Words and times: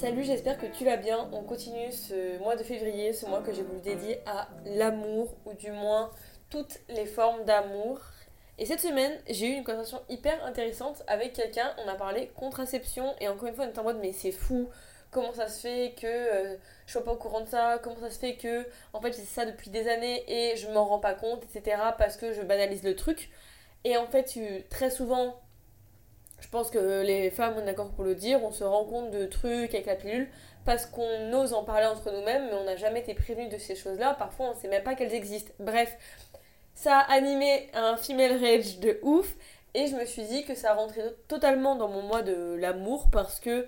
Salut, 0.00 0.24
j'espère 0.24 0.56
que 0.56 0.64
tu 0.64 0.86
vas 0.86 0.96
bien. 0.96 1.28
On 1.30 1.42
continue 1.42 1.92
ce 1.92 2.38
mois 2.38 2.56
de 2.56 2.62
février, 2.62 3.12
ce 3.12 3.26
mois 3.26 3.42
que 3.42 3.52
j'ai 3.52 3.62
voulu 3.62 3.80
dédier 3.80 4.18
à 4.24 4.48
l'amour, 4.64 5.36
ou 5.44 5.52
du 5.52 5.70
moins 5.72 6.10
toutes 6.48 6.78
les 6.88 7.04
formes 7.04 7.44
d'amour. 7.44 8.00
Et 8.56 8.64
cette 8.64 8.80
semaine, 8.80 9.12
j'ai 9.28 9.48
eu 9.48 9.52
une 9.52 9.62
conversation 9.62 10.00
hyper 10.08 10.42
intéressante 10.46 11.02
avec 11.06 11.34
quelqu'un. 11.34 11.74
On 11.84 11.86
a 11.86 11.96
parlé 11.96 12.30
contraception, 12.34 13.14
et 13.20 13.28
encore 13.28 13.48
une 13.48 13.54
fois, 13.54 13.66
on 13.66 13.68
est 13.68 13.78
en 13.78 13.82
mode, 13.82 13.98
mais 14.00 14.12
c'est 14.12 14.32
fou. 14.32 14.70
Comment 15.10 15.34
ça 15.34 15.48
se 15.48 15.60
fait 15.60 15.94
que 16.00 16.06
euh, 16.06 16.56
je 16.86 16.92
sois 16.92 17.04
pas 17.04 17.12
au 17.12 17.16
courant 17.16 17.42
de 17.42 17.48
ça? 17.48 17.78
Comment 17.82 18.00
ça 18.00 18.08
se 18.08 18.18
fait 18.18 18.36
que, 18.36 18.66
en 18.94 19.02
fait, 19.02 19.14
j'ai 19.14 19.24
ça 19.24 19.44
depuis 19.44 19.68
des 19.68 19.86
années 19.86 20.24
et 20.26 20.56
je 20.56 20.66
m'en 20.70 20.86
rends 20.86 21.00
pas 21.00 21.12
compte, 21.12 21.44
etc. 21.44 21.76
Parce 21.98 22.16
que 22.16 22.32
je 22.32 22.40
banalise 22.40 22.84
le 22.84 22.96
truc. 22.96 23.28
Et 23.84 23.98
en 23.98 24.06
fait, 24.06 24.34
très 24.70 24.88
souvent, 24.88 25.38
je 26.40 26.48
pense 26.48 26.70
que 26.70 27.02
les 27.02 27.30
femmes, 27.30 27.54
on 27.56 27.60
est 27.60 27.66
d'accord 27.66 27.90
pour 27.90 28.04
le 28.04 28.14
dire, 28.14 28.42
on 28.42 28.50
se 28.50 28.64
rend 28.64 28.84
compte 28.84 29.10
de 29.10 29.26
trucs 29.26 29.74
avec 29.74 29.86
la 29.86 29.96
pilule 29.96 30.28
parce 30.64 30.86
qu'on 30.86 31.32
ose 31.32 31.54
en 31.54 31.64
parler 31.64 31.86
entre 31.86 32.10
nous-mêmes, 32.10 32.46
mais 32.46 32.54
on 32.54 32.64
n'a 32.64 32.76
jamais 32.76 33.00
été 33.00 33.14
prévenu 33.14 33.48
de 33.48 33.58
ces 33.58 33.74
choses-là. 33.74 34.14
Parfois, 34.14 34.46
on 34.46 34.54
ne 34.54 34.58
sait 34.58 34.68
même 34.68 34.82
pas 34.82 34.94
qu'elles 34.94 35.14
existent. 35.14 35.52
Bref, 35.58 35.96
ça 36.74 36.98
a 36.98 37.12
animé 37.12 37.68
un 37.74 37.96
female 37.96 38.32
rage 38.42 38.78
de 38.78 38.98
ouf. 39.02 39.34
Et 39.74 39.86
je 39.86 39.94
me 39.94 40.04
suis 40.04 40.24
dit 40.24 40.44
que 40.44 40.54
ça 40.54 40.74
rentrait 40.74 41.14
totalement 41.28 41.76
dans 41.76 41.88
mon 41.88 42.02
mois 42.02 42.22
de 42.22 42.54
l'amour 42.54 43.08
parce 43.12 43.38
que 43.38 43.66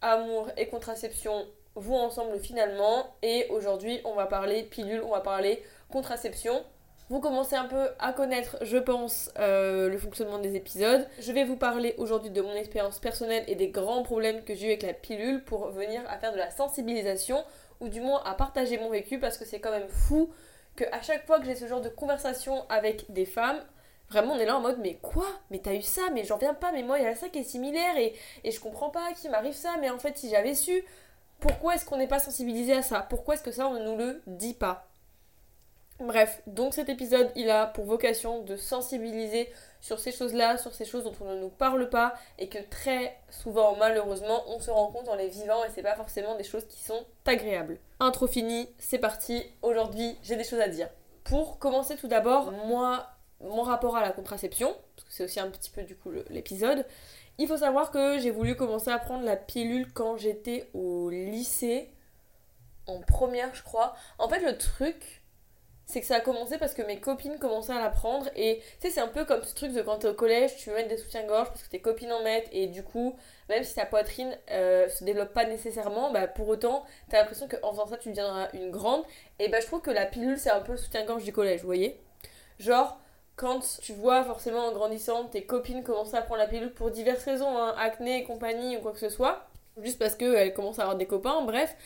amour 0.00 0.48
et 0.56 0.68
contraception 0.68 1.46
vont 1.74 1.98
ensemble 1.98 2.38
finalement. 2.38 3.14
Et 3.22 3.46
aujourd'hui, 3.50 4.00
on 4.04 4.14
va 4.14 4.26
parler 4.26 4.62
pilule, 4.62 5.02
on 5.02 5.10
va 5.10 5.20
parler 5.20 5.62
contraception. 5.90 6.64
Vous 7.10 7.20
commencez 7.20 7.56
un 7.56 7.64
peu 7.64 7.88
à 7.98 8.12
connaître, 8.12 8.58
je 8.60 8.76
pense, 8.76 9.30
euh, 9.38 9.88
le 9.88 9.96
fonctionnement 9.96 10.38
des 10.38 10.56
épisodes. 10.56 11.06
Je 11.20 11.32
vais 11.32 11.44
vous 11.44 11.56
parler 11.56 11.94
aujourd'hui 11.96 12.30
de 12.30 12.42
mon 12.42 12.52
expérience 12.52 12.98
personnelle 12.98 13.44
et 13.46 13.54
des 13.54 13.68
grands 13.68 14.02
problèmes 14.02 14.44
que 14.44 14.54
j'ai 14.54 14.66
eu 14.66 14.70
avec 14.70 14.82
la 14.82 14.92
pilule 14.92 15.42
pour 15.42 15.70
venir 15.70 16.02
à 16.08 16.18
faire 16.18 16.32
de 16.32 16.38
la 16.38 16.50
sensibilisation 16.50 17.42
ou 17.80 17.88
du 17.88 18.02
moins 18.02 18.22
à 18.24 18.34
partager 18.34 18.76
mon 18.76 18.90
vécu 18.90 19.18
parce 19.18 19.38
que 19.38 19.46
c'est 19.46 19.58
quand 19.58 19.70
même 19.70 19.88
fou 19.88 20.30
que 20.76 20.84
à 20.92 21.00
chaque 21.00 21.26
fois 21.26 21.40
que 21.40 21.46
j'ai 21.46 21.54
ce 21.56 21.66
genre 21.66 21.80
de 21.80 21.88
conversation 21.88 22.64
avec 22.68 23.10
des 23.10 23.26
femmes, 23.26 23.60
Vraiment, 24.10 24.32
on 24.34 24.38
est 24.38 24.46
là 24.46 24.56
en 24.56 24.60
mode, 24.60 24.78
mais 24.80 24.94
quoi? 25.02 25.26
Mais 25.50 25.58
t'as 25.58 25.74
eu 25.74 25.82
ça? 25.82 26.00
Mais 26.14 26.24
j'en 26.24 26.38
viens 26.38 26.54
pas, 26.54 26.72
mais 26.72 26.82
moi, 26.82 26.98
il 26.98 27.04
y 27.04 27.06
a 27.06 27.14
ça 27.14 27.28
qui 27.28 27.40
est 27.40 27.42
similaire 27.44 27.94
et, 27.98 28.14
et 28.42 28.50
je 28.50 28.58
comprends 28.58 28.88
pas 28.88 29.12
qu'il 29.12 29.30
m'arrive 29.30 29.52
ça, 29.52 29.74
mais 29.80 29.90
en 29.90 29.98
fait, 29.98 30.16
si 30.16 30.30
j'avais 30.30 30.54
su, 30.54 30.82
pourquoi 31.40 31.74
est-ce 31.74 31.84
qu'on 31.84 31.98
n'est 31.98 32.08
pas 32.08 32.18
sensibilisé 32.18 32.72
à 32.72 32.80
ça? 32.82 33.06
Pourquoi 33.10 33.34
est-ce 33.34 33.42
que 33.42 33.52
ça, 33.52 33.68
on 33.68 33.74
ne 33.74 33.84
nous 33.84 33.98
le 33.98 34.22
dit 34.26 34.54
pas? 34.54 34.88
Bref, 36.00 36.42
donc 36.46 36.74
cet 36.74 36.88
épisode, 36.88 37.30
il 37.34 37.50
a 37.50 37.66
pour 37.66 37.84
vocation 37.84 38.42
de 38.44 38.56
sensibiliser 38.56 39.52
sur 39.80 39.98
ces 39.98 40.12
choses-là, 40.12 40.56
sur 40.56 40.72
ces 40.72 40.84
choses 40.84 41.02
dont 41.02 41.14
on 41.20 41.34
ne 41.34 41.40
nous 41.40 41.48
parle 41.48 41.88
pas 41.88 42.14
et 42.38 42.48
que 42.48 42.58
très 42.70 43.18
souvent, 43.30 43.74
malheureusement, 43.76 44.44
on 44.46 44.60
se 44.60 44.70
rend 44.70 44.92
compte 44.92 45.08
en 45.08 45.16
les 45.16 45.28
vivant 45.28 45.64
et 45.64 45.70
c'est 45.74 45.82
pas 45.82 45.96
forcément 45.96 46.36
des 46.36 46.44
choses 46.44 46.66
qui 46.66 46.80
sont 46.80 47.04
agréables. 47.26 47.78
Intro 47.98 48.28
fini, 48.28 48.68
c'est 48.78 48.98
parti. 48.98 49.44
Aujourd'hui, 49.62 50.16
j'ai 50.22 50.36
des 50.36 50.44
choses 50.44 50.60
à 50.60 50.68
dire. 50.68 50.88
Pour 51.24 51.58
commencer 51.58 51.96
tout 51.96 52.08
d'abord, 52.08 52.52
moi, 52.52 53.08
mon 53.40 53.62
rapport 53.62 53.96
à 53.96 54.00
la 54.00 54.12
contraception, 54.12 54.76
parce 54.94 55.08
que 55.08 55.12
c'est 55.12 55.24
aussi 55.24 55.40
un 55.40 55.50
petit 55.50 55.70
peu 55.70 55.82
du 55.82 55.96
coup 55.96 56.10
l'épisode, 56.30 56.86
il 57.38 57.48
faut 57.48 57.56
savoir 57.56 57.90
que 57.90 58.18
j'ai 58.18 58.30
voulu 58.30 58.56
commencer 58.56 58.90
à 58.90 58.98
prendre 58.98 59.24
la 59.24 59.36
pilule 59.36 59.92
quand 59.92 60.16
j'étais 60.16 60.68
au 60.74 61.10
lycée, 61.10 61.90
en 62.86 63.00
première 63.00 63.52
je 63.54 63.62
crois. 63.62 63.94
En 64.18 64.28
fait 64.28 64.40
le 64.40 64.56
truc, 64.56 65.22
c'est 65.88 66.00
que 66.00 66.06
ça 66.06 66.16
a 66.16 66.20
commencé 66.20 66.58
parce 66.58 66.74
que 66.74 66.82
mes 66.82 67.00
copines 67.00 67.38
commençaient 67.38 67.72
à 67.72 67.80
la 67.80 67.88
prendre 67.88 68.26
et 68.36 68.60
tu 68.80 68.86
sais 68.86 68.94
c'est 68.94 69.00
un 69.00 69.08
peu 69.08 69.24
comme 69.24 69.42
ce 69.42 69.54
truc 69.54 69.72
de 69.72 69.80
quand 69.80 69.98
t'es 69.98 70.08
au 70.08 70.14
collège 70.14 70.54
tu 70.56 70.68
veux 70.68 70.76
mettre 70.76 70.90
des 70.90 70.98
soutiens-gorge 70.98 71.48
parce 71.48 71.62
que 71.62 71.70
tes 71.70 71.80
copines 71.80 72.12
en 72.12 72.22
mettent 72.22 72.48
et 72.52 72.66
du 72.66 72.84
coup 72.84 73.16
même 73.48 73.64
si 73.64 73.74
ta 73.74 73.86
poitrine 73.86 74.36
euh, 74.50 74.88
se 74.90 75.02
développe 75.02 75.32
pas 75.32 75.46
nécessairement 75.46 76.12
bah 76.12 76.28
pour 76.28 76.46
autant 76.48 76.84
t'as 77.08 77.20
l'impression 77.20 77.48
qu'en 77.48 77.72
faisant 77.72 77.86
ça 77.86 77.96
tu 77.96 78.10
deviendras 78.10 78.48
une 78.52 78.70
grande 78.70 79.02
et 79.38 79.48
bah 79.48 79.60
je 79.60 79.66
trouve 79.66 79.80
que 79.80 79.90
la 79.90 80.04
pilule 80.04 80.38
c'est 80.38 80.50
un 80.50 80.60
peu 80.60 80.72
le 80.72 80.78
soutien-gorge 80.78 81.24
du 81.24 81.32
collège 81.32 81.60
vous 81.60 81.66
voyez. 81.66 81.98
Genre 82.58 82.98
quand 83.38 83.60
tu 83.80 83.92
vois 83.92 84.24
forcément 84.24 84.66
en 84.66 84.72
grandissant 84.72 85.24
tes 85.24 85.44
copines 85.46 85.84
commencer 85.84 86.16
à 86.16 86.22
prendre 86.22 86.40
la 86.40 86.48
pilule 86.48 86.72
pour 86.72 86.90
diverses 86.90 87.24
raisons, 87.24 87.56
hein, 87.56 87.74
acné 87.78 88.24
compagnie 88.24 88.76
ou 88.76 88.80
quoi 88.80 88.92
que 88.92 88.98
ce 88.98 89.08
soit, 89.08 89.46
juste 89.80 89.98
parce 89.98 90.16
qu'elles 90.16 90.52
commencent 90.52 90.80
à 90.80 90.82
avoir 90.82 90.96
des 90.96 91.06
copains, 91.06 91.42
bref, 91.42 91.76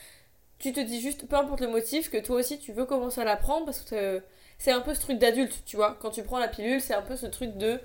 tu 0.63 0.71
te 0.71 0.79
dis 0.79 1.01
juste, 1.01 1.27
peu 1.27 1.35
importe 1.35 1.59
le 1.59 1.67
motif, 1.67 2.09
que 2.09 2.17
toi 2.17 2.37
aussi 2.37 2.57
tu 2.57 2.71
veux 2.71 2.85
commencer 2.85 3.19
à 3.19 3.25
la 3.25 3.35
prendre 3.35 3.65
parce 3.65 3.81
que 3.81 4.21
c'est 4.57 4.71
un 4.71 4.79
peu 4.79 4.95
ce 4.95 5.01
truc 5.01 5.19
d'adulte, 5.19 5.61
tu 5.65 5.75
vois. 5.75 5.97
Quand 6.01 6.09
tu 6.09 6.23
prends 6.23 6.39
la 6.39 6.47
pilule, 6.47 6.79
c'est 6.79 6.93
un 6.93 7.01
peu 7.01 7.17
ce 7.17 7.25
truc 7.25 7.57
de 7.57 7.81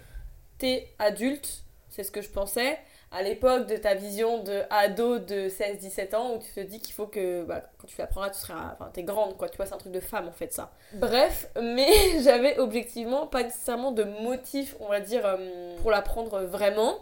t'es 0.58 0.88
adulte, 1.00 1.64
c'est 1.88 2.04
ce 2.04 2.12
que 2.12 2.22
je 2.22 2.28
pensais, 2.28 2.78
à 3.10 3.22
l'époque 3.22 3.66
de 3.66 3.76
ta 3.76 3.94
vision 3.94 4.44
de 4.44 4.62
ado 4.70 5.18
de 5.18 5.48
16-17 5.48 6.14
ans 6.14 6.34
où 6.34 6.38
tu 6.38 6.52
te 6.52 6.60
dis 6.60 6.78
qu'il 6.78 6.94
faut 6.94 7.08
que 7.08 7.42
bah, 7.42 7.64
quand 7.78 7.88
tu 7.88 7.96
la 7.98 8.06
prendras, 8.06 8.30
tu 8.30 8.38
seras. 8.38 8.74
Enfin, 8.74 8.90
t'es 8.92 9.02
grande 9.02 9.36
quoi, 9.36 9.48
tu 9.48 9.56
vois, 9.56 9.66
c'est 9.66 9.74
un 9.74 9.78
truc 9.78 9.92
de 9.92 10.00
femme 10.00 10.28
en 10.28 10.32
fait 10.32 10.52
ça. 10.52 10.70
Bref, 10.92 11.50
mais 11.60 11.90
j'avais 12.22 12.58
objectivement 12.58 13.26
pas 13.26 13.42
nécessairement 13.42 13.90
de 13.90 14.04
motif, 14.04 14.76
on 14.78 14.86
va 14.86 15.00
dire, 15.00 15.26
euh, 15.26 15.76
pour 15.80 15.90
la 15.90 16.02
prendre 16.02 16.42
vraiment. 16.42 17.00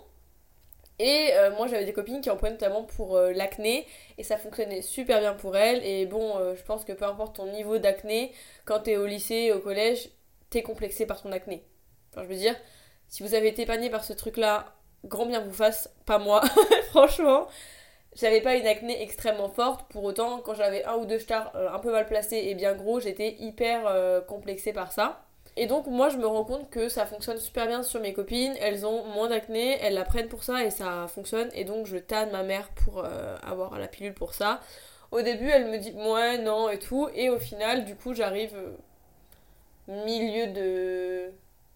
Et 0.99 1.31
euh, 1.35 1.51
moi 1.57 1.67
j'avais 1.67 1.85
des 1.85 1.93
copines 1.93 2.21
qui 2.21 2.31
en 2.31 2.37
prenaient 2.37 2.53
notamment 2.53 2.85
pour 2.85 3.17
euh, 3.17 3.33
l'acné 3.33 3.87
et 4.17 4.23
ça 4.23 4.39
fonctionnait 4.39 4.83
super 4.83 5.21
bien 5.21 5.35
pour 5.35 5.57
elles. 5.57 5.85
Et 5.85 6.07
bon, 6.07 6.39
euh, 6.39 6.55
je 6.57 6.63
pense 6.63 6.85
que 6.85 6.93
peu 6.93 7.05
importe 7.05 7.37
ton 7.37 7.47
niveau 7.53 7.79
d'acné, 7.79 8.33
quand 8.65 8.81
t'es 8.81 8.97
au 8.97 9.07
lycée, 9.07 9.53
au 9.53 9.61
collège, 9.61 10.11
t'es 10.51 10.63
complexé 10.63 11.07
par 11.07 11.21
ton 11.21 11.33
acné. 11.33 11.65
Enfin, 12.13 12.23
je 12.25 12.29
veux 12.29 12.37
dire, 12.37 12.57
si 13.09 13.23
vous 13.23 13.35
avez 13.35 13.49
été 13.49 13.63
épargné 13.63 13.91
par 13.91 14.05
ce 14.05 14.13
truc-là, 14.15 14.75
grand 15.05 15.27
bien 15.27 15.41
vous 15.41 15.53
fasse, 15.53 15.91
pas 16.07 16.19
moi, 16.19 16.43
franchement. 16.91 17.47
J'avais 18.15 18.41
pas 18.41 18.55
une 18.55 18.67
acné 18.67 19.03
extrêmement 19.03 19.51
forte, 19.51 19.91
pour 19.91 20.05
autant, 20.05 20.41
quand 20.41 20.55
j'avais 20.55 20.85
un 20.85 20.95
ou 20.97 21.05
deux 21.05 21.19
stars 21.19 21.55
un 21.55 21.79
peu 21.79 21.93
mal 21.93 22.07
placés 22.07 22.39
et 22.47 22.55
bien 22.55 22.75
gros, 22.75 22.99
j'étais 22.99 23.37
hyper 23.39 24.25
complexée 24.27 24.73
par 24.73 24.91
ça. 24.91 25.26
Et 25.57 25.67
donc 25.67 25.87
moi 25.87 26.11
je 26.11 26.19
me 26.19 26.27
rends 26.27 26.45
compte 26.45 26.69
que 26.69 26.89
ça 26.89 27.07
fonctionne 27.07 27.39
super 27.39 27.67
bien 27.67 27.83
sur 27.83 28.01
mes 28.01 28.13
copines, 28.13 28.55
elles 28.61 28.85
ont 28.85 29.05
moins 29.07 29.29
d'acné, 29.29 29.79
elles 29.81 29.95
la 29.95 30.05
prennent 30.05 30.29
pour 30.29 30.45
ça 30.45 30.65
et 30.65 30.71
ça 30.71 31.07
fonctionne. 31.09 31.49
Et 31.55 31.65
donc 31.65 31.87
je 31.87 31.97
tanne 31.97 32.31
ma 32.31 32.43
mère 32.43 32.69
pour 32.71 33.03
euh, 33.05 33.37
avoir 33.43 33.79
la 33.79 33.89
pilule 33.89 34.13
pour 34.13 34.35
ça. 34.35 34.61
Au 35.13 35.23
début 35.23 35.49
elle 35.49 35.67
me 35.71 35.79
dit 35.79 35.93
ouais 35.93 36.39
non 36.39 36.69
et 36.69 36.79
tout. 36.79 37.09
Et 37.15 37.31
au 37.31 37.39
final 37.39 37.87
du 37.87 37.97
coup 37.97 38.13
j'arrive 38.13 38.55
euh, 38.55 40.05
milieu 40.05 40.49
de 40.49 41.33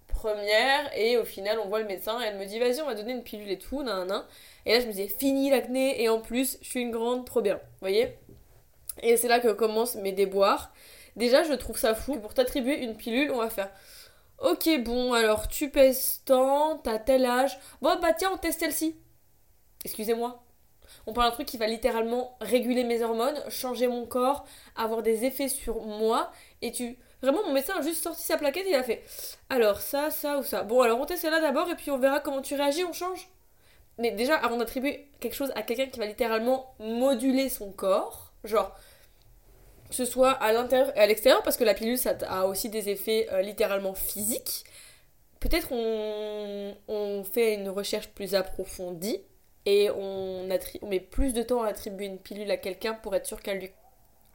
première. 0.08 0.90
Et 0.94 1.16
au 1.16 1.24
final 1.24 1.58
on 1.64 1.68
voit 1.68 1.80
le 1.80 1.86
médecin. 1.86 2.20
Et 2.20 2.26
elle 2.26 2.36
me 2.38 2.44
dit 2.44 2.58
vas-y 2.58 2.82
on 2.82 2.86
va 2.86 2.94
donner 2.94 3.12
une 3.12 3.22
pilule 3.22 3.50
et 3.50 3.58
tout 3.58 3.82
nan, 3.82 4.06
nan. 4.06 4.24
et 4.66 4.74
là 4.74 4.80
je 4.80 4.86
me 4.88 4.92
dis 4.92 5.08
fini 5.08 5.48
l'acné. 5.48 6.02
Et 6.02 6.10
en 6.10 6.20
plus 6.20 6.58
je 6.60 6.68
suis 6.68 6.80
une 6.82 6.90
grande 6.90 7.24
trop 7.24 7.40
bien. 7.40 7.56
Vous 7.56 7.80
voyez? 7.80 8.14
Et 9.02 9.16
c'est 9.16 9.28
là 9.28 9.40
que 9.40 9.48
commencent 9.48 9.94
mes 9.94 10.12
déboires 10.12 10.70
Déjà, 11.16 11.42
je 11.42 11.52
trouve 11.52 11.78
ça 11.78 11.94
fou 11.94 12.18
pour 12.18 12.34
t'attribuer 12.34 12.82
une 12.82 12.96
pilule, 12.96 13.30
on 13.30 13.38
va 13.38 13.50
faire 13.50 13.70
Ok, 14.38 14.68
bon, 14.82 15.12
alors 15.12 15.48
tu 15.48 15.70
pèses 15.70 16.22
tant, 16.24 16.78
t'as 16.78 16.98
tel 16.98 17.26
âge. 17.26 17.58
Bon, 17.82 17.98
bah 18.00 18.14
tiens, 18.14 18.30
on 18.32 18.38
teste 18.38 18.60
celle-ci. 18.60 18.96
Excusez-moi. 19.84 20.42
On 21.06 21.12
parle 21.12 21.28
d'un 21.28 21.34
truc 21.34 21.46
qui 21.46 21.58
va 21.58 21.66
littéralement 21.66 22.36
réguler 22.40 22.84
mes 22.84 23.02
hormones, 23.02 23.38
changer 23.48 23.86
mon 23.86 24.06
corps, 24.06 24.46
avoir 24.76 25.02
des 25.02 25.24
effets 25.24 25.48
sur 25.48 25.82
moi. 25.82 26.30
Et 26.62 26.72
tu. 26.72 26.98
Vraiment, 27.22 27.42
mon 27.46 27.52
médecin 27.52 27.74
a 27.78 27.82
juste 27.82 28.02
sorti 28.02 28.22
sa 28.22 28.38
plaquette 28.38 28.66
et 28.66 28.70
il 28.70 28.74
a 28.74 28.82
fait 28.82 29.04
Alors, 29.50 29.80
ça, 29.80 30.10
ça 30.10 30.38
ou 30.38 30.42
ça. 30.42 30.62
Bon, 30.62 30.80
alors 30.80 30.98
on 31.00 31.04
teste 31.04 31.22
celle-là 31.22 31.40
d'abord 31.40 31.68
et 31.70 31.76
puis 31.76 31.90
on 31.90 31.98
verra 31.98 32.20
comment 32.20 32.40
tu 32.40 32.54
réagis, 32.54 32.84
on 32.84 32.94
change. 32.94 33.28
Mais 33.98 34.10
déjà, 34.12 34.36
avant 34.36 34.56
d'attribuer 34.56 35.10
quelque 35.20 35.34
chose 35.34 35.52
à 35.54 35.62
quelqu'un 35.62 35.86
qui 35.86 35.98
va 35.98 36.06
littéralement 36.06 36.74
moduler 36.78 37.50
son 37.50 37.72
corps, 37.72 38.32
genre 38.44 38.74
que 39.90 39.96
ce 39.96 40.04
soit 40.04 40.30
à 40.30 40.52
l'intérieur 40.52 40.96
et 40.96 41.00
à 41.00 41.06
l'extérieur, 41.06 41.42
parce 41.42 41.56
que 41.56 41.64
la 41.64 41.74
pilule, 41.74 41.98
ça 41.98 42.16
a 42.28 42.46
aussi 42.46 42.68
des 42.70 42.88
effets 42.88 43.28
euh, 43.32 43.42
littéralement 43.42 43.94
physiques. 43.94 44.64
Peut-être 45.40 45.72
on, 45.72 46.76
on, 46.88 47.24
fait 47.24 47.54
une 47.54 47.68
recherche 47.68 48.08
plus 48.10 48.34
approfondie 48.34 49.20
et 49.66 49.90
on, 49.90 50.48
on, 50.82 50.86
met 50.86 51.00
plus 51.00 51.32
de 51.32 51.42
temps 51.42 51.62
à 51.62 51.68
attribuer 51.68 52.06
une 52.06 52.18
pilule 52.18 52.50
à 52.50 52.56
quelqu'un 52.56 52.94
pour 52.94 53.14
être 53.14 53.26
sûr 53.26 53.42
qu'elle 53.42 53.58
lui 53.58 53.70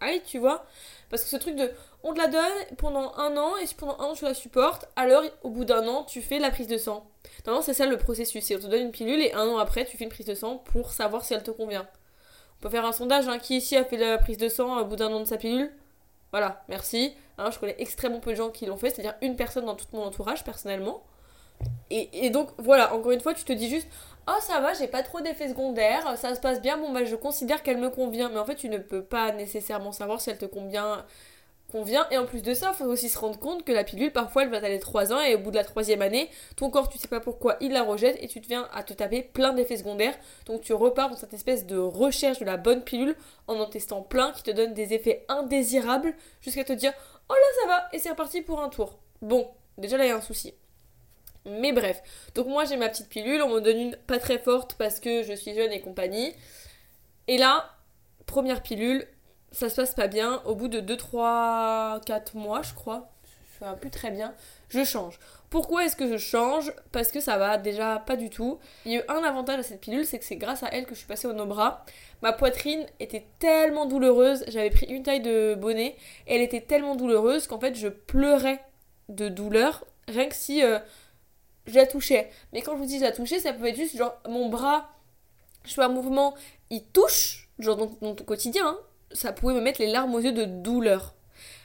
aille, 0.02 0.22
tu 0.24 0.40
vois. 0.40 0.66
Parce 1.10 1.24
que 1.24 1.30
ce 1.30 1.38
truc 1.38 1.56
de 1.56 1.72
on 2.04 2.14
te 2.14 2.20
la 2.20 2.28
donne 2.28 2.76
pendant 2.78 3.14
un 3.16 3.38
an 3.38 3.56
et 3.58 3.66
si 3.66 3.76
pendant 3.76 3.98
un 4.00 4.06
an 4.06 4.14
tu 4.14 4.26
la 4.26 4.34
supportes, 4.34 4.88
alors 4.96 5.24
au 5.44 5.50
bout 5.50 5.66
d'un 5.66 5.88
an 5.88 6.04
tu 6.04 6.22
fais 6.22 6.40
la 6.40 6.52
prise 6.52 6.68
de 6.68 6.78
sang. 6.78 7.10
Non, 7.48 7.62
c'est 7.62 7.74
ça 7.74 7.86
le 7.86 7.98
processus. 7.98 8.44
C'est 8.44 8.56
on 8.56 8.60
te 8.60 8.68
donne 8.68 8.82
une 8.82 8.92
pilule 8.92 9.22
et 9.22 9.34
un 9.34 9.48
an 9.48 9.58
après 9.58 9.86
tu 9.86 9.98
fais 9.98 10.04
une 10.04 10.10
prise 10.10 10.26
de 10.26 10.36
sang 10.36 10.58
pour 10.58 10.92
savoir 10.92 11.24
si 11.24 11.34
elle 11.34 11.44
te 11.44 11.52
convient. 11.52 11.88
On 12.60 12.64
peut 12.64 12.70
faire 12.70 12.86
un 12.86 12.92
sondage. 12.92 13.28
Hein. 13.28 13.40
Qui 13.40 13.58
ici 13.58 13.76
a 13.76 13.84
fait 13.84 13.98
la 13.98 14.18
prise 14.18 14.38
de 14.38 14.50
sang 14.50 14.80
au 14.80 14.86
bout 14.86 14.96
d'un 14.96 15.12
an 15.12 15.20
de 15.20 15.26
sa 15.26 15.38
pilule? 15.38 15.72
Voilà, 16.32 16.64
merci. 16.68 17.14
Hein, 17.38 17.52
je 17.52 17.60
connais 17.60 17.76
extrêmement 17.80 18.20
peu 18.20 18.32
de 18.32 18.36
gens 18.36 18.50
qui 18.50 18.66
l'ont 18.66 18.78
fait, 18.78 18.90
c'est-à-dire 18.90 19.16
une 19.22 19.36
personne 19.36 19.66
dans 19.66 19.76
tout 19.76 19.86
mon 19.94 20.04
entourage 20.04 20.44
personnellement. 20.44 21.04
Et, 21.90 22.30
donc 22.30 22.50
voilà, 22.58 22.94
encore 22.94 23.12
une 23.12 23.22
fois, 23.22 23.34
tu 23.34 23.46
te 23.46 23.54
dis 23.54 23.70
juste 23.70 23.88
Oh, 24.28 24.34
ça 24.42 24.60
va, 24.60 24.74
j'ai 24.74 24.88
pas 24.88 25.04
trop 25.04 25.22
d'effets 25.22 25.50
secondaires, 25.50 26.18
ça 26.18 26.34
se 26.36 26.42
passe 26.42 26.62
bien, 26.62 26.78
bon, 26.78 26.92
bah 26.92 27.06
je 27.06 27.16
considère 27.16 27.62
qu'elle 27.64 27.78
me 27.78 27.90
convient. 27.90 28.30
Mais 28.30 28.40
en 28.40 28.46
fait, 28.46 28.56
tu 28.56 28.70
ne 28.70 28.80
peux 28.80 29.04
pas 29.04 29.32
nécessairement 29.32 29.92
savoir 29.92 30.20
si 30.20 30.30
elle 30.30 30.38
te 30.38 30.46
convient 30.46 31.06
Et 32.10 32.18
en 32.18 32.26
plus 32.26 32.42
de 32.42 32.54
ça, 32.54 32.72
il 32.74 32.78
faut 32.78 32.86
aussi 32.86 33.10
se 33.10 33.18
rendre 33.18 33.38
compte 33.38 33.66
que 33.66 33.74
la 33.74 33.84
pilule, 33.84 34.12
parfois, 34.12 34.44
elle 34.44 34.50
va 34.50 34.62
t'aller 34.62 34.80
3 34.80 35.12
ans 35.12 35.20
et 35.20 35.36
au 35.36 35.40
bout 35.40 35.52
de 35.52 35.58
la 35.58 35.66
troisième 35.66 36.02
année, 36.02 36.30
ton 36.56 36.70
corps, 36.70 36.88
tu 36.88 36.98
sais 36.98 37.10
pas 37.10 37.20
pourquoi, 37.20 37.58
il 37.60 37.74
la 37.74 37.84
rejette 37.84 38.18
et 38.22 38.28
tu 38.28 38.40
te 38.40 38.48
viens 38.48 38.70
à 38.74 38.82
te 38.84 38.94
taper 38.94 39.24
plein 39.24 39.52
d'effets 39.52 39.78
secondaires. 39.78 40.16
Donc 40.46 40.62
tu 40.62 40.74
repars 40.74 41.10
dans 41.10 41.18
cette 41.18 41.34
espèce 41.34 41.66
de 41.66 41.78
recherche 41.78 42.40
de 42.40 42.46
la 42.46 42.56
bonne 42.56 42.82
pilule 42.82 43.16
en 43.48 43.60
en 43.60 43.66
testant 43.66 44.02
plein 44.02 44.32
qui 44.32 44.44
te 44.44 44.52
donne 44.52 44.74
des 44.74 44.94
effets 44.94 45.26
indésirables 45.28 46.14
jusqu'à 46.42 46.64
te 46.64 46.74
dire 46.74 46.94
oh 47.30 47.34
là 47.34 47.62
ça 47.62 47.68
va 47.68 47.90
et 47.94 48.00
c'est 48.00 48.10
reparti 48.10 48.42
pour 48.42 48.62
un 48.62 48.70
tour. 48.70 48.98
Bon, 49.22 49.50
déjà 49.78 49.98
là 49.98 50.06
il 50.06 50.10
y 50.10 50.12
a 50.12 50.18
un 50.18 50.22
souci. 50.22 50.54
Mais 51.46 51.74
bref, 51.74 52.02
donc 52.36 52.48
moi 52.48 52.66
j'ai 52.66 52.78
ma 52.78 52.90
petite 52.90 53.10
pilule, 53.10 53.42
on 53.42 53.50
me 53.50 53.60
donne 53.60 53.78
une 53.78 53.96
pas 54.08 54.20
très 54.20 54.40
forte 54.40 54.76
parce 54.76 55.00
que 55.00 55.24
je 55.24 55.34
suis 55.34 55.54
jeune 55.54 55.72
et 55.72 55.82
compagnie. 55.82 56.34
Et 57.28 57.38
là, 57.38 57.70
première 58.26 58.62
pilule, 58.62 59.08
ça 59.56 59.70
se 59.70 59.76
passe 59.76 59.96
pas 59.96 60.08
bien. 60.08 60.42
Au 60.46 60.54
bout 60.54 60.68
de 60.68 60.80
2, 60.80 60.98
3, 60.98 62.02
4 62.06 62.36
mois, 62.36 62.62
je 62.62 62.74
crois, 62.74 63.10
je 63.24 63.66
fais 63.66 63.76
plus 63.80 63.90
très 63.90 64.12
bien, 64.12 64.34
je 64.70 64.84
change. 64.84 65.18
Pourquoi 65.50 65.86
est-ce 65.86 65.96
que 65.96 66.10
je 66.12 66.18
change? 66.18 66.74
Parce 66.92 67.12
que 67.12 67.22
ça 67.22 67.38
va 67.38 67.58
déjà 67.58 68.04
pas 68.06 68.18
du 68.18 68.30
tout. 68.30 68.60
Il 68.86 68.92
y 68.92 68.98
a 68.98 69.00
eu 69.00 69.04
un 69.08 69.24
avantage 69.24 69.60
à 69.60 69.64
cette 69.64 69.80
pilule, 69.80 70.06
c'est 70.06 70.20
que 70.20 70.26
c'est 70.26 70.36
grâce 70.36 70.64
à 70.64 70.68
elle 70.68 70.86
que 70.86 70.94
je 70.94 71.00
suis 71.00 71.08
passée 71.08 71.28
au 71.28 71.34
Nobra. 71.34 71.86
Ma 72.22 72.34
poitrine 72.34 72.86
était 73.00 73.26
tellement 73.40 73.86
douloureuse, 73.86 74.44
j'avais 74.50 74.70
pris 74.70 74.88
une 74.88 75.04
taille 75.04 75.22
de 75.22 75.56
bonnet, 75.56 75.96
et 76.28 76.36
elle 76.36 76.42
était 76.42 76.62
tellement 76.62 76.96
douloureuse 76.96 77.48
qu'en 77.48 77.60
fait 77.60 77.76
je 77.76 77.88
pleurais 77.88 78.62
de 79.08 79.30
douleur, 79.30 79.86
rien 80.10 80.28
que 80.28 80.36
si 80.36 80.62
euh, 80.64 80.80
je 81.66 81.76
la 81.76 81.86
touchais. 81.86 82.30
Mais 82.52 82.62
quand 82.62 82.74
je 82.74 82.80
vous 82.80 82.88
dis 82.88 83.00
je 83.00 83.06
la 83.06 83.14
touchais, 83.14 83.40
ça 83.40 83.54
peut 83.54 83.68
être 83.68 83.78
juste 83.78 83.96
genre 83.96 84.18
mon 84.28 84.50
bras, 84.50 84.90
je 85.64 85.74
fais 85.74 85.84
un 85.84 85.90
mouvement, 85.90 86.34
il 86.70 86.84
touche, 86.84 87.50
genre 87.60 87.78
dans, 87.78 87.92
dans 88.02 88.16
ton 88.16 88.26
quotidien, 88.26 88.68
hein 88.68 88.80
ça 89.16 89.32
pouvait 89.34 89.54
me 89.54 89.62
mettre 89.62 89.82
les 89.82 89.88
larmes 89.88 90.14
aux 90.16 90.20
yeux 90.20 90.32
de 90.32 90.46
douleur. 90.46 91.14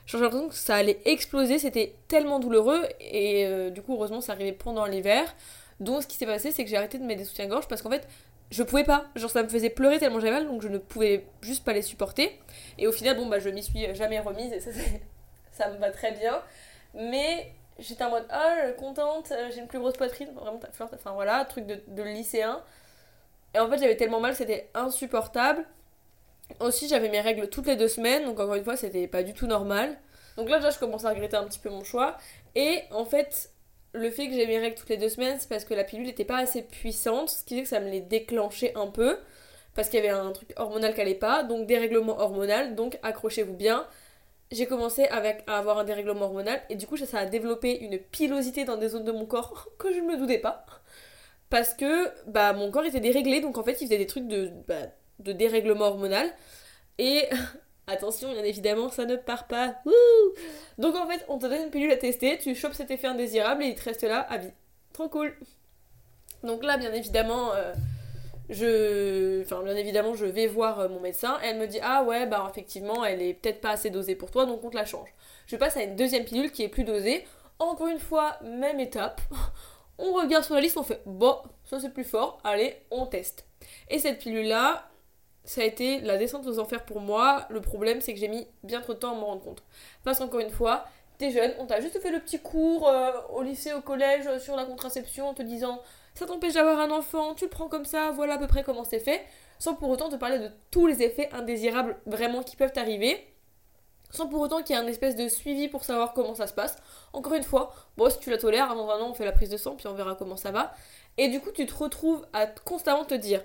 J'ai 0.06 0.18
l'impression 0.18 0.48
que 0.48 0.54
ça 0.54 0.74
allait 0.74 1.00
exploser, 1.04 1.58
c'était 1.58 1.94
tellement 2.08 2.40
douloureux 2.40 2.84
et 3.00 3.46
euh, 3.46 3.70
du 3.70 3.80
coup 3.80 3.94
heureusement 3.94 4.20
ça 4.20 4.32
arrivait 4.32 4.52
pendant 4.52 4.84
l'hiver. 4.86 5.34
Donc 5.78 6.02
ce 6.02 6.08
qui 6.08 6.16
s'est 6.16 6.26
passé 6.26 6.50
c'est 6.50 6.64
que 6.64 6.70
j'ai 6.70 6.76
arrêté 6.76 6.98
de 6.98 7.04
mettre 7.04 7.20
des 7.20 7.24
soutiens-gorge 7.24 7.68
parce 7.68 7.82
qu'en 7.82 7.90
fait 7.90 8.08
je 8.50 8.64
pouvais 8.64 8.82
pas, 8.82 9.04
genre 9.14 9.30
ça 9.30 9.44
me 9.44 9.48
faisait 9.48 9.70
pleurer 9.70 10.00
tellement 10.00 10.18
j'avais 10.18 10.32
mal 10.32 10.48
donc 10.48 10.62
je 10.62 10.68
ne 10.68 10.78
pouvais 10.78 11.26
juste 11.42 11.64
pas 11.64 11.72
les 11.72 11.82
supporter. 11.82 12.40
Et 12.78 12.88
au 12.88 12.92
final 12.92 13.16
bon 13.16 13.26
bah 13.26 13.38
je 13.38 13.48
m'y 13.50 13.62
suis 13.62 13.94
jamais 13.94 14.18
remise 14.18 14.52
et 14.52 14.60
ça, 15.52 15.68
me 15.72 15.78
va 15.78 15.90
très 15.90 16.12
bien. 16.12 16.42
Mais 16.94 17.52
j'étais 17.78 18.02
en 18.02 18.10
mode 18.10 18.26
oh 18.32 18.72
contente, 18.78 19.30
euh, 19.30 19.48
j'ai 19.54 19.60
une 19.60 19.68
plus 19.68 19.78
grosse 19.78 19.96
poitrine, 19.96 20.30
vraiment 20.34 20.58
enfin 20.72 21.12
voilà, 21.12 21.44
truc 21.44 21.66
de, 21.66 21.80
de 21.86 22.02
lycéen. 22.02 22.62
Et 23.54 23.60
en 23.60 23.70
fait 23.70 23.78
j'avais 23.78 23.96
tellement 23.96 24.20
mal 24.20 24.34
c'était 24.34 24.70
insupportable. 24.74 25.64
Aussi, 26.58 26.88
j'avais 26.88 27.08
mes 27.08 27.20
règles 27.20 27.48
toutes 27.48 27.66
les 27.66 27.76
deux 27.76 27.88
semaines, 27.88 28.24
donc 28.24 28.40
encore 28.40 28.54
une 28.54 28.64
fois, 28.64 28.76
c'était 28.76 29.06
pas 29.06 29.22
du 29.22 29.32
tout 29.32 29.46
normal. 29.46 29.98
Donc 30.36 30.48
là, 30.48 30.56
déjà, 30.58 30.70
je 30.70 30.78
commence 30.78 31.04
à 31.04 31.10
regretter 31.10 31.36
un 31.36 31.44
petit 31.44 31.58
peu 31.58 31.70
mon 31.70 31.84
choix. 31.84 32.16
Et 32.54 32.82
en 32.90 33.04
fait, 33.04 33.50
le 33.92 34.10
fait 34.10 34.28
que 34.28 34.34
j'ai 34.34 34.46
mes 34.46 34.58
règles 34.58 34.76
toutes 34.76 34.88
les 34.88 34.96
deux 34.96 35.08
semaines, 35.08 35.36
c'est 35.40 35.48
parce 35.48 35.64
que 35.64 35.74
la 35.74 35.84
pilule 35.84 36.06
n'était 36.06 36.24
pas 36.24 36.38
assez 36.38 36.62
puissante, 36.62 37.30
ce 37.30 37.44
qui 37.44 37.56
fait 37.56 37.62
que 37.62 37.68
ça 37.68 37.80
me 37.80 37.90
les 37.90 38.00
déclenchait 38.00 38.72
un 38.76 38.86
peu. 38.86 39.18
Parce 39.74 39.88
qu'il 39.88 40.02
y 40.02 40.08
avait 40.08 40.16
un 40.16 40.32
truc 40.32 40.52
hormonal 40.56 40.94
qui 40.94 41.00
allait 41.00 41.14
pas, 41.14 41.42
donc 41.44 41.66
dérèglement 41.66 42.18
hormonal, 42.18 42.74
donc 42.74 42.98
accrochez-vous 43.02 43.54
bien. 43.54 43.86
J'ai 44.50 44.66
commencé 44.66 45.04
à 45.06 45.22
avoir 45.56 45.78
un 45.78 45.84
dérèglement 45.84 46.26
hormonal, 46.26 46.60
et 46.70 46.74
du 46.74 46.86
coup, 46.86 46.96
ça, 46.96 47.18
a 47.18 47.26
développé 47.26 47.78
une 47.78 47.98
pilosité 47.98 48.64
dans 48.64 48.76
des 48.76 48.88
zones 48.88 49.04
de 49.04 49.12
mon 49.12 49.26
corps 49.26 49.68
que 49.78 49.92
je 49.92 50.00
ne 50.00 50.06
me 50.06 50.16
doutais 50.16 50.38
pas. 50.38 50.64
Parce 51.50 51.74
que 51.74 52.10
bah, 52.26 52.52
mon 52.52 52.70
corps 52.70 52.84
était 52.84 53.00
déréglé, 53.00 53.40
donc 53.40 53.58
en 53.58 53.64
fait, 53.64 53.80
il 53.80 53.86
faisait 53.86 53.98
des 53.98 54.06
trucs 54.06 54.28
de. 54.28 54.52
Bah, 54.68 54.86
de 55.20 55.32
dérèglement 55.32 55.86
hormonal. 55.86 56.30
Et 56.98 57.28
attention, 57.86 58.32
bien 58.32 58.44
évidemment, 58.44 58.90
ça 58.90 59.04
ne 59.04 59.16
part 59.16 59.46
pas. 59.46 59.76
Donc 60.78 60.96
en 60.96 61.06
fait, 61.06 61.24
on 61.28 61.38
te 61.38 61.46
donne 61.46 61.62
une 61.62 61.70
pilule 61.70 61.90
à 61.92 61.96
tester, 61.96 62.38
tu 62.38 62.54
chopes 62.54 62.74
cet 62.74 62.90
effet 62.90 63.06
indésirable 63.06 63.62
et 63.62 63.68
il 63.68 63.74
te 63.74 63.84
reste 63.84 64.02
là 64.02 64.20
à 64.20 64.38
vie. 64.38 64.52
Trop 64.92 65.08
cool. 65.08 65.34
Donc 66.42 66.64
là, 66.64 66.76
bien 66.76 66.92
évidemment, 66.92 67.52
euh, 67.54 67.72
je, 68.48 69.42
enfin 69.42 69.62
bien 69.62 69.76
évidemment, 69.76 70.14
je 70.14 70.26
vais 70.26 70.46
voir 70.46 70.80
euh, 70.80 70.88
mon 70.88 71.00
médecin. 71.00 71.38
Et 71.42 71.48
elle 71.48 71.58
me 71.58 71.66
dit 71.66 71.78
ah 71.82 72.02
ouais, 72.02 72.26
bah 72.26 72.46
effectivement, 72.50 73.04
elle 73.04 73.22
est 73.22 73.34
peut-être 73.34 73.60
pas 73.60 73.70
assez 73.70 73.90
dosée 73.90 74.14
pour 74.14 74.30
toi, 74.30 74.46
donc 74.46 74.64
on 74.64 74.70
te 74.70 74.76
la 74.76 74.84
change. 74.84 75.08
Je 75.46 75.56
passe 75.56 75.76
à 75.76 75.82
une 75.82 75.96
deuxième 75.96 76.24
pilule 76.24 76.50
qui 76.50 76.62
est 76.62 76.68
plus 76.68 76.84
dosée. 76.84 77.24
Encore 77.58 77.88
une 77.88 77.98
fois, 77.98 78.38
même 78.42 78.80
étape. 78.80 79.20
On 80.02 80.14
regarde 80.14 80.44
sur 80.44 80.54
la 80.54 80.62
liste, 80.62 80.78
on 80.78 80.82
fait 80.82 81.02
bon, 81.04 81.36
ça 81.66 81.78
c'est 81.78 81.92
plus 81.92 82.04
fort. 82.04 82.40
Allez, 82.42 82.74
on 82.90 83.04
teste. 83.04 83.44
Et 83.90 83.98
cette 83.98 84.18
pilule 84.18 84.48
là, 84.48 84.88
ça 85.50 85.62
a 85.62 85.64
été 85.64 86.00
la 86.02 86.16
descente 86.16 86.46
aux 86.46 86.60
enfers 86.60 86.84
pour 86.84 87.00
moi. 87.00 87.44
Le 87.50 87.60
problème, 87.60 88.00
c'est 88.00 88.14
que 88.14 88.20
j'ai 88.20 88.28
mis 88.28 88.46
bien 88.62 88.80
trop 88.80 88.94
de 88.94 89.00
temps 89.00 89.10
à 89.10 89.14
m'en 89.16 89.26
rendre 89.26 89.42
compte. 89.42 89.64
Parce 90.04 90.20
qu'encore 90.20 90.38
une 90.38 90.50
fois, 90.50 90.84
t'es 91.18 91.32
jeune, 91.32 91.52
on 91.58 91.66
t'a 91.66 91.80
juste 91.80 91.98
fait 91.98 92.12
le 92.12 92.20
petit 92.20 92.38
cours 92.38 92.86
euh, 92.86 93.10
au 93.30 93.42
lycée, 93.42 93.72
au 93.72 93.80
collège 93.80 94.28
euh, 94.28 94.38
sur 94.38 94.54
la 94.54 94.64
contraception 94.64 95.28
en 95.30 95.34
te 95.34 95.42
disant 95.42 95.82
ça 96.14 96.24
t'empêche 96.24 96.54
d'avoir 96.54 96.78
un 96.78 96.92
enfant, 96.92 97.34
tu 97.34 97.46
le 97.46 97.50
prends 97.50 97.66
comme 97.66 97.84
ça, 97.84 98.12
voilà 98.12 98.34
à 98.34 98.38
peu 98.38 98.46
près 98.46 98.62
comment 98.62 98.84
c'est 98.84 99.00
fait, 99.00 99.24
sans 99.58 99.74
pour 99.74 99.88
autant 99.88 100.08
te 100.08 100.14
parler 100.14 100.38
de 100.38 100.52
tous 100.70 100.86
les 100.86 101.02
effets 101.02 101.28
indésirables 101.32 101.96
vraiment 102.06 102.44
qui 102.44 102.54
peuvent 102.54 102.70
arriver, 102.76 103.26
sans 104.10 104.28
pour 104.28 104.40
autant 104.40 104.62
qu'il 104.62 104.76
y 104.76 104.78
ait 104.78 104.82
un 104.82 104.86
espèce 104.86 105.16
de 105.16 105.26
suivi 105.26 105.66
pour 105.66 105.82
savoir 105.82 106.12
comment 106.12 106.36
ça 106.36 106.46
se 106.46 106.54
passe. 106.54 106.76
Encore 107.12 107.34
une 107.34 107.42
fois, 107.42 107.74
bon, 107.96 108.08
si 108.08 108.20
tu 108.20 108.30
la 108.30 108.38
tolères, 108.38 108.72
dans 108.76 108.88
un 108.88 109.00
an 109.00 109.08
on 109.10 109.14
fait 109.14 109.24
la 109.24 109.32
prise 109.32 109.50
de 109.50 109.56
sang, 109.56 109.74
puis 109.74 109.88
on 109.88 109.94
verra 109.94 110.14
comment 110.14 110.36
ça 110.36 110.52
va. 110.52 110.74
Et 111.18 111.26
du 111.26 111.40
coup, 111.40 111.50
tu 111.50 111.66
te 111.66 111.74
retrouves 111.74 112.24
à 112.32 112.46
constamment 112.46 113.04
te 113.04 113.14
dire 113.14 113.42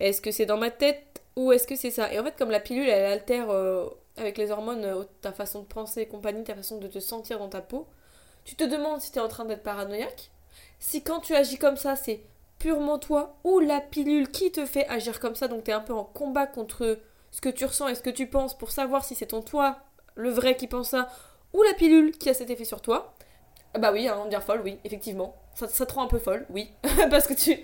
est-ce 0.00 0.20
que 0.20 0.30
c'est 0.30 0.46
dans 0.46 0.56
ma 0.56 0.70
tête 0.70 1.19
ou 1.36 1.52
est-ce 1.52 1.66
que 1.66 1.76
c'est 1.76 1.90
ça? 1.90 2.12
Et 2.12 2.18
en 2.18 2.24
fait, 2.24 2.36
comme 2.36 2.50
la 2.50 2.60
pilule, 2.60 2.88
elle 2.88 3.12
altère 3.12 3.50
euh, 3.50 3.86
avec 4.16 4.38
les 4.38 4.50
hormones 4.50 4.84
euh, 4.84 5.04
ta 5.20 5.32
façon 5.32 5.60
de 5.60 5.66
penser 5.66 6.02
et 6.02 6.06
compagnie, 6.06 6.44
ta 6.44 6.54
façon 6.54 6.78
de 6.78 6.88
te 6.88 6.98
sentir 6.98 7.38
dans 7.38 7.48
ta 7.48 7.60
peau, 7.60 7.86
tu 8.44 8.56
te 8.56 8.64
demandes 8.64 9.00
si 9.00 9.12
tu 9.12 9.18
es 9.18 9.22
en 9.22 9.28
train 9.28 9.44
d'être 9.44 9.62
paranoïaque. 9.62 10.30
Si 10.78 11.02
quand 11.02 11.20
tu 11.20 11.34
agis 11.34 11.58
comme 11.58 11.76
ça, 11.76 11.96
c'est 11.96 12.22
purement 12.58 12.98
toi 12.98 13.36
ou 13.44 13.58
la 13.60 13.80
pilule 13.80 14.30
qui 14.30 14.52
te 14.52 14.66
fait 14.66 14.86
agir 14.88 15.20
comme 15.20 15.34
ça, 15.34 15.48
donc 15.48 15.64
tu 15.64 15.70
es 15.70 15.74
un 15.74 15.80
peu 15.80 15.94
en 15.94 16.04
combat 16.04 16.46
contre 16.46 16.98
ce 17.30 17.40
que 17.40 17.48
tu 17.48 17.64
ressens 17.64 17.88
et 17.88 17.94
ce 17.94 18.02
que 18.02 18.10
tu 18.10 18.26
penses 18.26 18.56
pour 18.56 18.70
savoir 18.70 19.04
si 19.04 19.14
c'est 19.14 19.26
ton 19.26 19.42
toi, 19.42 19.78
le 20.14 20.30
vrai 20.30 20.56
qui 20.56 20.66
pense 20.66 20.90
ça, 20.90 21.08
ou 21.52 21.62
la 21.62 21.74
pilule 21.74 22.12
qui 22.12 22.28
a 22.28 22.34
cet 22.34 22.50
effet 22.50 22.64
sur 22.64 22.82
toi. 22.82 23.14
Bah 23.78 23.92
oui, 23.92 24.08
hein, 24.08 24.18
on 24.24 24.28
dire 24.28 24.42
folle, 24.42 24.62
oui, 24.64 24.78
effectivement. 24.84 25.36
Ça, 25.54 25.68
ça 25.68 25.86
te 25.86 25.92
rend 25.92 26.02
un 26.02 26.08
peu 26.08 26.18
folle, 26.18 26.46
oui. 26.50 26.70
Parce 27.10 27.26
que 27.26 27.34
tu, 27.34 27.58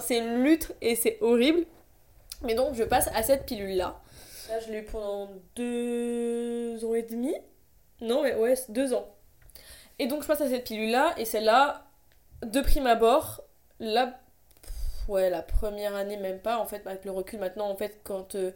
c'est 0.00 0.18
une 0.18 0.42
lutte 0.42 0.72
et 0.80 0.94
c'est 0.94 1.18
horrible. 1.20 1.66
Mais 2.44 2.54
donc, 2.54 2.74
je 2.74 2.84
passe 2.84 3.08
à 3.14 3.22
cette 3.22 3.46
pilule-là. 3.46 4.00
Là, 4.48 4.60
je 4.60 4.72
l'ai 4.72 4.78
eu 4.78 4.84
pendant 4.84 5.30
deux 5.56 6.84
ans 6.84 6.94
et 6.94 7.02
demi. 7.02 7.34
Non, 8.00 8.22
mais 8.22 8.34
ouais, 8.34 8.54
deux 8.68 8.94
ans. 8.94 9.06
Et 9.98 10.06
donc, 10.06 10.22
je 10.22 10.26
passe 10.26 10.40
à 10.40 10.48
cette 10.48 10.64
pilule-là, 10.64 11.14
et 11.16 11.24
celle-là, 11.24 11.84
de 12.44 12.60
prime 12.60 12.86
abord, 12.86 13.42
la, 13.78 14.18
ouais, 15.08 15.30
la 15.30 15.42
première 15.42 15.94
année, 15.94 16.16
même 16.16 16.40
pas, 16.40 16.58
en 16.58 16.66
fait, 16.66 16.86
avec 16.86 17.04
le 17.04 17.12
recul, 17.12 17.38
maintenant, 17.38 17.68
en 17.68 17.76
fait, 17.76 18.00
quand. 18.04 18.34
Euh, 18.34 18.52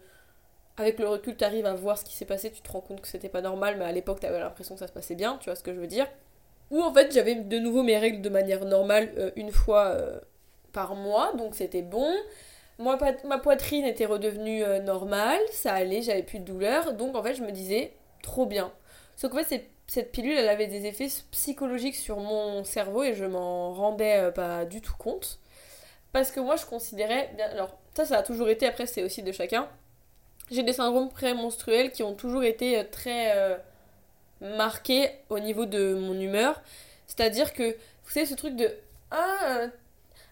avec 0.78 0.98
le 0.98 1.08
recul, 1.08 1.36
tu 1.36 1.44
arrives 1.44 1.64
à 1.64 1.74
voir 1.74 1.96
ce 1.96 2.04
qui 2.04 2.14
s'est 2.14 2.26
passé, 2.26 2.50
tu 2.50 2.60
te 2.60 2.70
rends 2.70 2.82
compte 2.82 3.00
que 3.00 3.08
c'était 3.08 3.30
pas 3.30 3.40
normal, 3.40 3.76
mais 3.78 3.86
à 3.86 3.92
l'époque, 3.92 4.20
tu 4.20 4.26
avais 4.26 4.38
l'impression 4.38 4.74
que 4.74 4.80
ça 4.80 4.86
se 4.86 4.92
passait 4.92 5.14
bien, 5.14 5.38
tu 5.38 5.46
vois 5.46 5.56
ce 5.56 5.62
que 5.62 5.72
je 5.72 5.80
veux 5.80 5.86
dire. 5.86 6.06
Ou 6.70 6.82
en 6.82 6.92
fait, 6.92 7.12
j'avais 7.12 7.34
de 7.34 7.58
nouveau 7.58 7.82
mes 7.82 7.96
règles 7.96 8.20
de 8.20 8.28
manière 8.28 8.64
normale 8.64 9.10
euh, 9.16 9.30
une 9.36 9.52
fois 9.52 9.86
euh, 9.86 10.20
par 10.72 10.94
mois, 10.94 11.32
donc 11.34 11.54
c'était 11.54 11.82
bon. 11.82 12.12
Ma 12.78 13.38
poitrine 13.38 13.86
était 13.86 14.04
redevenue 14.04 14.62
euh, 14.62 14.80
normale, 14.80 15.40
ça 15.50 15.72
allait, 15.72 16.02
j'avais 16.02 16.22
plus 16.22 16.40
de 16.40 16.44
douleur, 16.44 16.92
donc 16.92 17.16
en 17.16 17.22
fait 17.22 17.34
je 17.34 17.42
me 17.42 17.50
disais 17.50 17.92
trop 18.22 18.46
bien. 18.46 18.72
Sauf 19.16 19.32
qu'en 19.32 19.42
fait 19.42 19.70
cette 19.86 20.12
pilule 20.12 20.36
elle 20.36 20.48
avait 20.48 20.66
des 20.66 20.84
effets 20.86 21.08
psychologiques 21.30 21.96
sur 21.96 22.18
mon 22.18 22.64
cerveau 22.64 23.02
et 23.02 23.14
je 23.14 23.24
m'en 23.24 23.72
rendais 23.72 24.18
euh, 24.18 24.30
pas 24.30 24.64
du 24.66 24.80
tout 24.82 24.96
compte. 24.98 25.38
Parce 26.12 26.30
que 26.30 26.40
moi 26.40 26.56
je 26.56 26.66
considérais, 26.66 27.30
alors 27.52 27.78
ça 27.94 28.04
ça 28.04 28.18
a 28.18 28.22
toujours 28.22 28.48
été, 28.48 28.66
après 28.66 28.86
c'est 28.86 29.02
aussi 29.02 29.22
de 29.22 29.32
chacun, 29.32 29.68
j'ai 30.50 30.62
des 30.62 30.72
syndromes 30.74 31.08
prémenstruels 31.08 31.90
qui 31.92 32.02
ont 32.02 32.14
toujours 32.14 32.44
été 32.44 32.78
euh, 32.78 32.84
très 32.90 33.58
marqués 34.40 35.10
au 35.30 35.38
niveau 35.38 35.66
de 35.66 35.94
mon 35.94 36.18
humeur. 36.18 36.60
C'est-à-dire 37.06 37.52
que, 37.52 37.72
vous 37.72 38.10
savez, 38.10 38.26
ce 38.26 38.34
truc 38.34 38.56
de 38.56 38.70
Ah, 39.10 39.66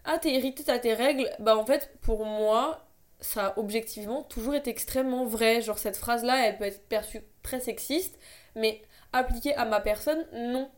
ah 0.05 0.19
t'es 0.19 0.33
irritée, 0.33 0.65
t'as 0.65 0.79
tes 0.79 0.95
règles, 0.95 1.31
bah 1.39 1.57
en 1.57 1.65
fait 1.65 1.91
pour 2.01 2.25
moi 2.25 2.87
ça 3.21 3.47
a 3.47 3.59
objectivement 3.59 4.23
toujours 4.23 4.55
été 4.55 4.71
extrêmement 4.71 5.25
vrai. 5.25 5.63
Genre 5.63 5.79
cette 5.79 5.97
phrase 5.97 6.25
là 6.25 6.47
elle 6.47 6.59
peut 6.59 6.65
être 6.65 6.87
perçue 6.89 7.23
très 7.43 7.61
sexiste, 7.61 8.19
mais 8.55 8.83
appliquée 9.13 9.55
à 9.55 9.65
ma 9.65 9.81
personne 9.81 10.27
non. 10.33 10.71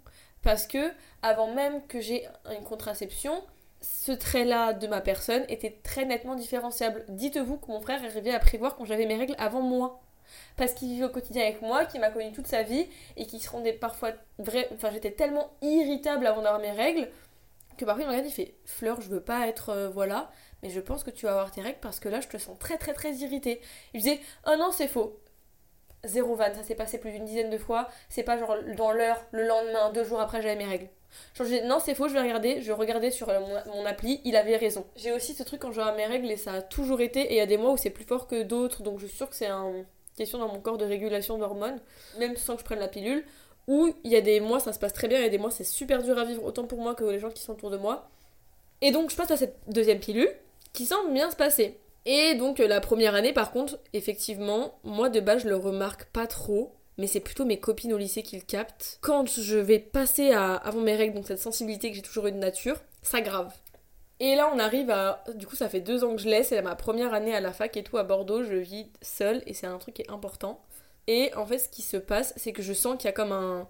Parce 0.42 0.66
que 0.66 0.92
avant 1.22 1.52
même 1.52 1.84
que 1.88 2.00
j'ai 2.00 2.26
une 2.56 2.62
contraception, 2.62 3.42
ce 3.80 4.12
trait-là 4.12 4.72
de 4.72 4.86
ma 4.86 5.00
personne 5.00 5.44
était 5.48 5.78
très 5.82 6.04
nettement 6.04 6.34
différenciable. 6.34 7.04
Dites-vous 7.08 7.56
que 7.56 7.66
mon 7.66 7.80
frère 7.80 8.02
arrivait 8.04 8.34
à 8.34 8.38
prévoir 8.38 8.76
quand 8.76 8.84
j'avais 8.84 9.06
mes 9.06 9.16
règles 9.16 9.34
avant 9.38 9.60
moi. 9.60 10.00
Parce 10.56 10.72
qu'il 10.72 10.88
vivait 10.88 11.04
au 11.04 11.10
quotidien 11.10 11.42
avec 11.42 11.62
moi, 11.62 11.84
qui 11.84 11.98
m'a 11.98 12.10
connu 12.10 12.32
toute 12.32 12.46
sa 12.46 12.62
vie 12.62 12.88
et 13.16 13.26
qui 13.26 13.38
se 13.38 13.50
rendait 13.50 13.72
parfois 13.72 14.10
vrai. 14.38 14.68
Enfin, 14.74 14.90
j'étais 14.92 15.12
tellement 15.12 15.50
irritable 15.62 16.26
avant 16.26 16.42
d'avoir 16.42 16.60
mes 16.60 16.72
règles 16.72 17.08
que 17.76 17.84
parfois 17.84 18.02
il 18.02 18.06
me 18.06 18.10
regarde, 18.10 18.26
il 18.28 18.32
fait 18.32 18.54
Fleur, 18.64 19.00
je 19.00 19.08
veux 19.08 19.20
pas 19.22 19.46
être 19.48 19.70
euh, 19.70 19.88
voilà, 19.88 20.30
mais 20.62 20.70
je 20.70 20.80
pense 20.80 21.04
que 21.04 21.10
tu 21.10 21.26
vas 21.26 21.32
avoir 21.32 21.50
tes 21.50 21.60
règles 21.60 21.78
parce 21.80 22.00
que 22.00 22.08
là 22.08 22.20
je 22.20 22.28
te 22.28 22.36
sens 22.38 22.58
très 22.58 22.78
très 22.78 22.92
très 22.94 23.12
irritée. 23.16 23.60
Il 23.94 24.00
disait 24.02 24.20
Oh 24.46 24.54
non, 24.58 24.70
c'est 24.72 24.88
faux. 24.88 25.20
zéro 26.04 26.34
van, 26.36 26.54
ça 26.54 26.62
s'est 26.62 26.74
passé 26.74 26.98
plus 26.98 27.12
d'une 27.12 27.24
dizaine 27.24 27.50
de 27.50 27.58
fois. 27.58 27.88
C'est 28.08 28.22
pas 28.22 28.38
genre 28.38 28.56
dans 28.76 28.92
l'heure, 28.92 29.24
le 29.32 29.46
lendemain, 29.46 29.92
deux 29.92 30.04
jours 30.04 30.20
après, 30.20 30.42
j'avais 30.42 30.56
mes 30.56 30.66
règles. 30.66 30.88
Genre, 31.34 31.46
j'ai 31.46 31.60
dit, 31.60 31.66
non, 31.66 31.78
c'est 31.80 31.94
faux, 31.94 32.08
je 32.08 32.14
vais 32.14 32.20
regarder. 32.20 32.60
Je 32.62 32.72
regardais 32.72 33.10
sur 33.10 33.28
mon, 33.28 33.74
mon 33.74 33.86
appli, 33.86 34.20
il 34.24 34.36
avait 34.36 34.56
raison. 34.56 34.86
J'ai 34.96 35.12
aussi 35.12 35.34
ce 35.34 35.42
truc 35.42 35.60
quand 35.60 35.72
je 35.72 35.80
mes 35.96 36.06
règles 36.06 36.30
et 36.30 36.36
ça 36.36 36.54
a 36.54 36.62
toujours 36.62 37.00
été. 37.00 37.20
Et 37.20 37.34
il 37.34 37.36
y 37.36 37.40
a 37.40 37.46
des 37.46 37.56
mois 37.56 37.72
où 37.72 37.76
c'est 37.76 37.90
plus 37.90 38.04
fort 38.04 38.26
que 38.26 38.42
d'autres, 38.42 38.82
donc 38.82 38.98
je 38.98 39.06
suis 39.06 39.16
sûre 39.16 39.28
que 39.30 39.36
c'est 39.36 39.48
une 39.48 39.84
question 40.16 40.38
dans 40.38 40.48
mon 40.48 40.60
corps 40.60 40.78
de 40.78 40.84
régulation 40.84 41.38
d'hormones, 41.38 41.80
même 42.18 42.36
sans 42.36 42.54
que 42.54 42.60
je 42.60 42.64
prenne 42.64 42.80
la 42.80 42.88
pilule. 42.88 43.24
Ou 43.68 43.92
il 44.04 44.10
y 44.10 44.16
a 44.16 44.20
des 44.20 44.40
mois, 44.40 44.60
ça 44.60 44.72
se 44.72 44.78
passe 44.78 44.92
très 44.92 45.08
bien, 45.08 45.18
il 45.18 45.24
y 45.24 45.26
a 45.26 45.30
des 45.30 45.38
mois, 45.38 45.50
c'est 45.50 45.64
super 45.64 46.02
dur 46.02 46.18
à 46.18 46.24
vivre, 46.24 46.44
autant 46.44 46.64
pour 46.64 46.80
moi 46.80 46.94
que 46.94 47.04
les 47.04 47.18
gens 47.18 47.30
qui 47.30 47.42
sont 47.42 47.52
autour 47.52 47.70
de 47.70 47.76
moi. 47.76 48.08
Et 48.80 48.92
donc, 48.92 49.10
je 49.10 49.16
passe 49.16 49.30
à 49.30 49.36
cette 49.36 49.56
deuxième 49.68 49.98
pilule 49.98 50.30
qui 50.72 50.86
semble 50.86 51.12
bien 51.12 51.30
se 51.30 51.36
passer. 51.36 51.78
Et 52.04 52.34
donc, 52.34 52.58
la 52.58 52.80
première 52.80 53.14
année, 53.14 53.32
par 53.32 53.50
contre, 53.50 53.78
effectivement, 53.92 54.78
moi 54.84 55.08
de 55.08 55.20
base, 55.20 55.42
je 55.42 55.48
le 55.48 55.56
remarque 55.56 56.04
pas 56.06 56.26
trop 56.26 56.76
mais 56.98 57.06
c'est 57.06 57.20
plutôt 57.20 57.44
mes 57.44 57.60
copines 57.60 57.92
au 57.92 57.98
lycée 57.98 58.22
qui 58.22 58.36
le 58.36 58.42
captent. 58.42 58.98
Quand 59.00 59.26
je 59.28 59.58
vais 59.58 59.78
passer 59.78 60.32
avant 60.32 60.80
mes 60.80 60.96
règles, 60.96 61.14
donc 61.14 61.26
cette 61.26 61.40
sensibilité 61.40 61.90
que 61.90 61.96
j'ai 61.96 62.02
toujours 62.02 62.26
eu 62.26 62.32
de 62.32 62.38
nature, 62.38 62.76
ça 63.02 63.20
grave. 63.20 63.52
Et 64.18 64.34
là, 64.34 64.50
on 64.54 64.58
arrive 64.58 64.90
à. 64.90 65.22
Du 65.34 65.46
coup, 65.46 65.56
ça 65.56 65.68
fait 65.68 65.80
deux 65.80 66.02
ans 66.04 66.16
que 66.16 66.22
je 66.22 66.28
laisse, 66.28 66.48
c'est 66.48 66.62
ma 66.62 66.74
première 66.74 67.12
année 67.12 67.34
à 67.34 67.40
la 67.40 67.52
fac 67.52 67.76
et 67.76 67.82
tout 67.82 67.98
à 67.98 68.02
Bordeaux, 68.02 68.44
je 68.44 68.54
vis 68.54 68.86
seule 69.02 69.42
et 69.46 69.52
c'est 69.52 69.66
un 69.66 69.76
truc 69.76 69.96
qui 69.96 70.02
est 70.02 70.10
important. 70.10 70.64
Et 71.06 71.32
en 71.34 71.46
fait, 71.46 71.58
ce 71.58 71.68
qui 71.68 71.82
se 71.82 71.96
passe, 71.96 72.32
c'est 72.36 72.52
que 72.52 72.62
je 72.62 72.72
sens 72.72 72.96
qu'il 72.96 73.06
y 73.06 73.08
a 73.08 73.12
comme 73.12 73.32
un, 73.32 73.68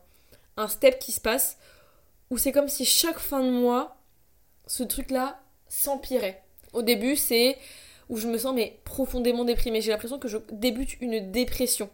un 0.56 0.68
step 0.68 0.98
qui 0.98 1.12
se 1.12 1.20
passe 1.20 1.58
où 2.30 2.38
c'est 2.38 2.52
comme 2.52 2.68
si 2.68 2.84
chaque 2.84 3.18
fin 3.18 3.42
de 3.42 3.50
mois, 3.50 3.96
ce 4.66 4.82
truc-là 4.82 5.40
s'empirait. 5.68 6.42
Au 6.72 6.82
début, 6.82 7.16
c'est 7.16 7.58
où 8.08 8.16
je 8.16 8.26
me 8.26 8.38
sens 8.38 8.54
mais 8.54 8.80
profondément 8.84 9.44
déprimée. 9.44 9.80
J'ai 9.80 9.90
l'impression 9.90 10.18
que 10.18 10.28
je 10.28 10.38
débute 10.50 11.00
une 11.00 11.30
dépression 11.30 11.90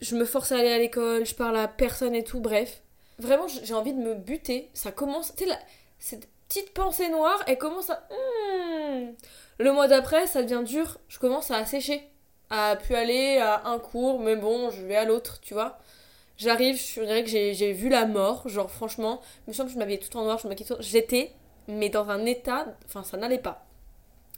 je 0.00 0.16
me 0.16 0.24
force 0.24 0.52
à 0.52 0.58
aller 0.58 0.70
à 0.70 0.78
l'école, 0.78 1.26
je 1.26 1.34
parle 1.34 1.56
à 1.56 1.68
personne 1.68 2.14
et 2.14 2.24
tout, 2.24 2.40
bref. 2.40 2.82
Vraiment, 3.18 3.46
j'ai 3.48 3.74
envie 3.74 3.92
de 3.92 3.98
me 3.98 4.14
buter. 4.14 4.70
Ça 4.74 4.92
commence, 4.92 5.34
tu 5.34 5.44
sais, 5.44 5.50
cette 5.98 6.28
petite 6.48 6.72
pensée 6.72 7.08
noire, 7.08 7.42
elle 7.46 7.58
commence 7.58 7.90
à... 7.90 8.06
Hmm. 8.10 9.12
Le 9.58 9.72
mois 9.72 9.88
d'après, 9.88 10.26
ça 10.26 10.42
devient 10.42 10.62
dur, 10.64 10.98
je 11.08 11.18
commence 11.18 11.50
à 11.50 11.56
assécher. 11.56 12.08
À 12.50 12.76
pu 12.76 12.94
aller 12.94 13.38
à 13.38 13.66
un 13.66 13.78
cours, 13.78 14.20
mais 14.20 14.36
bon, 14.36 14.70
je 14.70 14.82
vais 14.82 14.96
à 14.96 15.04
l'autre, 15.04 15.40
tu 15.40 15.54
vois. 15.54 15.78
J'arrive, 16.38 16.80
je 16.80 17.00
dirais 17.02 17.24
que 17.24 17.30
j'ai 17.30 17.72
vu 17.72 17.88
la 17.88 18.06
mort, 18.06 18.48
genre 18.48 18.70
franchement, 18.70 19.20
je 19.46 19.50
me 19.50 19.54
sens 19.54 19.66
que 19.66 19.72
je 19.72 19.78
m'habillais 19.78 19.98
tout 19.98 20.16
en 20.16 20.22
noir, 20.24 20.38
je 20.38 20.48
m'habillais 20.48 20.66
tout... 20.66 20.76
J'étais, 20.80 21.32
mais 21.66 21.88
dans 21.90 22.08
un 22.10 22.24
état, 22.26 22.66
enfin 22.86 23.02
ça 23.02 23.16
n'allait 23.16 23.38
pas. 23.38 23.66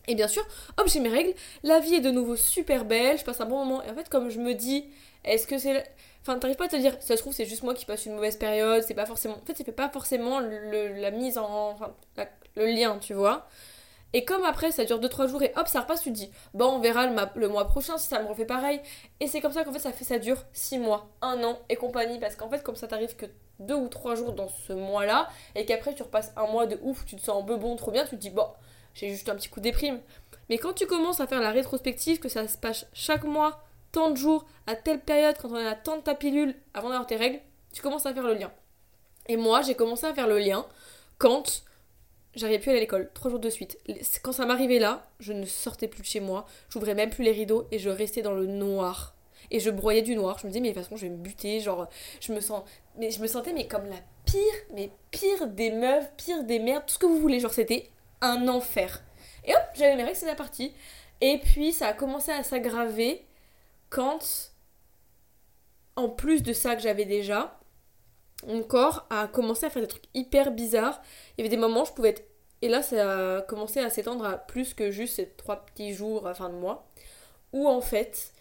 Et 0.09 0.15
bien 0.15 0.29
sûr, 0.29 0.43
hop, 0.79 0.89
j'ai 0.89 1.01
mes 1.01 1.11
règles, 1.11 1.35
la 1.63 1.79
vie 1.79 1.95
est 1.97 2.01
de 2.01 2.11
nouveau 2.11 2.37
super 2.37 2.85
belle, 2.85 3.19
je 3.19 3.25
passe 3.25 3.41
un 3.41 3.47
bon 3.47 3.65
moment, 3.65 3.83
et 3.83 3.91
en 3.91 3.95
fait, 3.95 4.09
comme 4.09 4.31
je 4.31 4.41
me 4.41 4.55
dis, 4.55 4.87
est-ce 5.25 5.47
que 5.47 5.59
c'est. 5.59 5.85
Enfin, 6.23 6.39
t'arrives 6.39 6.57
pas 6.57 6.65
à 6.67 6.69
te 6.69 6.77
dire, 6.77 6.97
ça 7.01 7.17
se 7.17 7.23
trouve, 7.23 7.35
c'est 7.35 7.45
juste 7.47 7.63
moi 7.63 7.75
qui 7.75 7.85
passe 7.87 8.07
une 8.07 8.15
mauvaise 8.15 8.37
période, 8.37 8.83
c'est 8.83 8.95
pas 8.95 9.07
forcément. 9.07 9.35
En 9.37 9.47
fait, 9.47 9.57
ça 9.57 9.65
fait 9.65 9.73
pas 9.73 9.89
forcément 9.91 10.41
le, 10.41 11.01
la 11.01 11.11
mise 11.11 11.39
en. 11.39 11.71
Enfin, 11.71 11.93
le 12.57 12.67
lien, 12.67 12.99
tu 12.99 13.15
vois. 13.15 13.47
Et 14.13 14.25
comme 14.25 14.45
après, 14.45 14.73
ça 14.73 14.85
dure 14.85 15.01
2-3 15.01 15.29
jours 15.29 15.43
et 15.43 15.53
hop, 15.57 15.69
ça 15.69 15.81
repasse, 15.81 16.03
tu 16.03 16.11
te 16.11 16.17
dis, 16.17 16.31
bon, 16.55 16.67
on 16.67 16.79
verra 16.81 17.07
le, 17.07 17.49
mois 17.49 17.67
prochain 17.67 17.97
si 17.97 18.09
ça 18.09 18.21
me 18.23 18.29
refait 18.29 18.45
pareil. 18.45 18.81
Et 19.21 19.29
c'est 19.29 19.41
comme 19.41 19.53
ça 19.53 19.65
qu'en 19.65 19.73
fait, 19.73 19.79
ça 19.79 19.93
ça 19.93 20.19
dure 20.19 20.45
6 20.53 20.79
mois, 20.79 21.09
1 21.23 21.43
an 21.45 21.59
et 21.69 21.77
compagnie. 21.77 22.19
Parce 22.19 22.35
qu'en 22.35 22.49
fait, 22.49 22.63
comme 22.63 22.77
ça 22.77 22.89
t'arrive 22.89 23.15
que 23.15 23.27
2 23.61 23.75
ou 23.75 23.89
3 23.89 24.17
jours 24.17 24.33
dans 24.33 24.49
ce 24.49 24.73
mois-là, 24.73 25.29
et 25.55 25.65
qu'après, 25.65 25.95
tu 25.95 26.03
repasses 26.03 26.33
un 26.37 26.47
mois 26.47 26.67
de 26.67 26.79
ouf, 26.83 27.05
tu 27.05 27.17
te 27.17 27.21
sens 27.21 27.43
un 27.43 27.47
peu 27.47 27.57
bon, 27.57 27.77
trop 27.77 27.93
bien, 27.93 28.05
tu 28.05 28.11
te 28.11 28.17
dis, 28.17 28.31
bon, 28.31 28.47
j'ai 28.95 29.11
juste 29.11 29.29
un 29.29 29.37
petit 29.37 29.49
coup 29.49 29.61
de 29.61 29.65
déprime. 29.65 30.01
Mais 30.49 30.59
quand 30.59 30.73
tu 30.73 30.87
commences 30.87 31.21
à 31.21 31.29
faire 31.29 31.41
la 31.41 31.53
rétrospective, 31.53 32.19
que 32.19 32.29
ça 32.29 32.49
se 32.49 32.59
passe 32.59 32.87
chaque 32.93 33.25
mois, 33.25 33.63
tant 33.93 34.11
de 34.11 34.17
jours, 34.17 34.45
à 34.67 34.75
telle 34.75 35.01
période, 35.01 35.37
quand 35.41 35.51
on 35.51 35.55
a 35.55 35.75
tant 35.75 35.97
de 35.97 36.03
ta 36.03 36.15
pilule, 36.15 36.57
avant 36.75 36.89
d'avoir 36.89 37.07
tes 37.07 37.17
règles, 37.17 37.41
tu 37.73 37.83
commences 37.83 38.07
à 38.07 38.15
faire 38.15 38.27
le 38.27 38.35
lien. 38.35 38.51
Et 39.29 39.37
moi, 39.37 39.63
j'ai 39.63 39.77
commencé 39.77 40.07
à 40.07 40.15
faire 40.15 40.27
le 40.27 40.39
lien 40.39 40.67
quand 41.19 41.63
j'arrivais 42.35 42.59
plus 42.59 42.71
à 42.71 42.75
l'école, 42.75 43.11
trois 43.15 43.31
jours 43.31 43.41
de 43.41 43.51
suite. 43.51 43.79
Quand 44.23 44.33
ça 44.33 44.47
m'arrivait 44.47 44.79
là, 44.79 45.09
je 45.19 45.33
ne 45.33 45.45
sortais 45.45 45.89
plus 45.89 46.03
de 46.03 46.07
chez 46.07 46.21
moi, 46.21 46.47
j'ouvrais 46.69 46.95
même 46.95 47.11
plus 47.11 47.25
les 47.25 47.33
rideaux 47.33 47.67
et 47.71 47.79
je 47.79 47.91
restais 47.91 48.23
dans 48.23 48.33
le 48.33 48.47
noir. 48.47 49.15
Et 49.51 49.59
je 49.59 49.71
broyais 49.71 50.03
du 50.03 50.15
noir. 50.15 50.39
Je 50.39 50.47
me 50.47 50.53
disais, 50.53 50.61
mais 50.61 50.69
de 50.69 50.75
toute 50.75 50.85
façon, 50.85 50.97
je 50.97 51.07
vais 51.07 51.13
me 51.13 51.17
buter. 51.17 51.61
Genre, 51.61 51.89
je 52.21 52.33
me 52.33 52.41
sens. 52.41 52.63
Mais 52.99 53.11
je 53.11 53.21
me 53.21 53.27
sentais, 53.27 53.53
mais 53.53 53.67
comme 53.67 53.87
la 53.87 53.97
pire, 54.25 54.41
mais 54.75 54.91
pire 55.11 55.49
des 55.49 55.71
meufs, 55.71 56.09
pire 56.17 56.45
des 56.45 56.59
merdes, 56.59 56.85
tout 56.87 56.95
ce 56.95 56.99
que 56.99 57.07
vous 57.07 57.19
voulez. 57.19 57.41
Genre, 57.41 57.53
c'était 57.53 57.91
un 58.21 58.47
enfer. 58.49 59.03
Et 59.45 59.53
hop, 59.53 59.63
j'avais 59.75 59.97
mes 59.97 60.05
règles, 60.05 60.17
c'est 60.17 60.27
la 60.27 60.35
partie. 60.35 60.73
Et 61.21 61.39
puis, 61.39 61.73
ça 61.73 61.89
a 61.89 61.93
commencé 61.95 62.31
à 62.31 62.43
s'aggraver 62.43 63.25
quand, 63.89 64.53
en 65.97 66.09
plus 66.09 66.43
de 66.43 66.53
ça 66.53 66.77
que 66.77 66.83
j'avais 66.83 67.07
déjà, 67.07 67.60
mon 68.47 68.63
corps 68.63 69.07
a 69.11 69.27
commencé 69.27 69.67
à 69.67 69.71
faire 69.71 69.83
des 69.83 69.89
trucs 69.89 70.09
hyper 70.15 70.51
bizarres. 70.51 71.01
Il 71.37 71.41
y 71.41 71.43
avait 71.43 71.55
des 71.55 71.61
moments 71.61 71.83
où 71.83 71.87
je 71.87 71.93
pouvais 71.93 72.11
être... 72.11 72.25
Et 72.63 72.69
là, 72.69 72.83
ça 72.83 73.37
a 73.37 73.41
commencé 73.43 73.81
à 73.81 73.91
s'étendre 73.91 74.25
à 74.25 74.37
plus 74.37 74.75
que 74.75 74.91
juste 74.91 75.17
ces 75.17 75.29
trois 75.31 75.65
petits 75.65 75.95
jours 75.95 76.27
à 76.27 76.35
fin 76.35 76.49
de 76.49 76.55
mois. 76.55 76.89
Où 77.53 77.69
en 77.69 77.81
fait, 77.81 78.33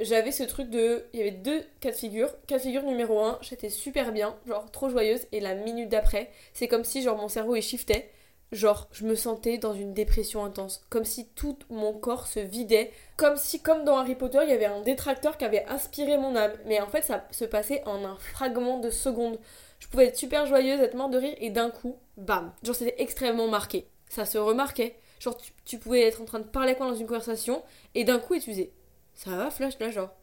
j'avais 0.00 0.32
ce 0.32 0.42
truc 0.42 0.70
de... 0.70 1.04
Il 1.12 1.20
y 1.20 1.22
avait 1.22 1.30
deux 1.30 1.64
cas 1.80 1.90
de 1.90 1.96
figure. 1.96 2.30
Cas 2.46 2.58
de 2.58 2.62
figure 2.62 2.82
numéro 2.82 3.20
un, 3.20 3.38
j'étais 3.40 3.70
super 3.70 4.12
bien, 4.12 4.36
genre 4.46 4.70
trop 4.70 4.88
joyeuse. 4.88 5.26
Et 5.32 5.40
la 5.40 5.54
minute 5.54 5.88
d'après, 5.88 6.30
c'est 6.54 6.68
comme 6.68 6.84
si 6.84 7.02
genre 7.02 7.16
mon 7.16 7.28
cerveau 7.28 7.54
est 7.54 7.60
shifté. 7.62 8.10
Genre, 8.50 8.88
je 8.92 9.04
me 9.04 9.14
sentais 9.14 9.58
dans 9.58 9.74
une 9.74 9.92
dépression 9.92 10.42
intense, 10.42 10.86
comme 10.88 11.04
si 11.04 11.28
tout 11.28 11.58
mon 11.68 11.92
corps 11.92 12.26
se 12.26 12.40
vidait, 12.40 12.92
comme 13.18 13.36
si, 13.36 13.60
comme 13.60 13.84
dans 13.84 13.98
Harry 13.98 14.14
Potter, 14.14 14.40
il 14.42 14.48
y 14.48 14.54
avait 14.54 14.64
un 14.64 14.80
détracteur 14.80 15.36
qui 15.36 15.44
avait 15.44 15.64
aspiré 15.66 16.16
mon 16.16 16.34
âme. 16.34 16.52
Mais 16.64 16.80
en 16.80 16.86
fait, 16.86 17.02
ça 17.02 17.26
se 17.30 17.44
passait 17.44 17.82
en 17.84 18.04
un 18.04 18.16
fragment 18.16 18.78
de 18.78 18.88
seconde. 18.88 19.38
Je 19.80 19.88
pouvais 19.88 20.06
être 20.06 20.16
super 20.16 20.46
joyeuse, 20.46 20.80
être 20.80 20.94
morte 20.94 21.12
de 21.12 21.18
rire, 21.18 21.34
et 21.38 21.50
d'un 21.50 21.70
coup, 21.70 21.98
bam. 22.16 22.52
Genre, 22.62 22.74
c'était 22.74 23.02
extrêmement 23.02 23.48
marqué. 23.48 23.86
Ça 24.08 24.24
se 24.24 24.38
remarquait. 24.38 24.96
Genre, 25.20 25.36
tu, 25.66 25.78
pouvais 25.78 26.02
être 26.02 26.22
en 26.22 26.24
train 26.24 26.38
de 26.38 26.44
parler 26.44 26.70
avec 26.70 26.80
moi 26.80 26.90
dans 26.90 26.96
une 26.96 27.06
conversation, 27.06 27.62
et 27.94 28.04
d'un 28.04 28.18
coup, 28.18 28.34
et 28.34 28.40
tu 28.40 28.50
disais, 28.50 28.72
ça 29.14 29.30
va, 29.30 29.50
Flash, 29.50 29.78
là, 29.78 29.90
genre, 29.90 30.14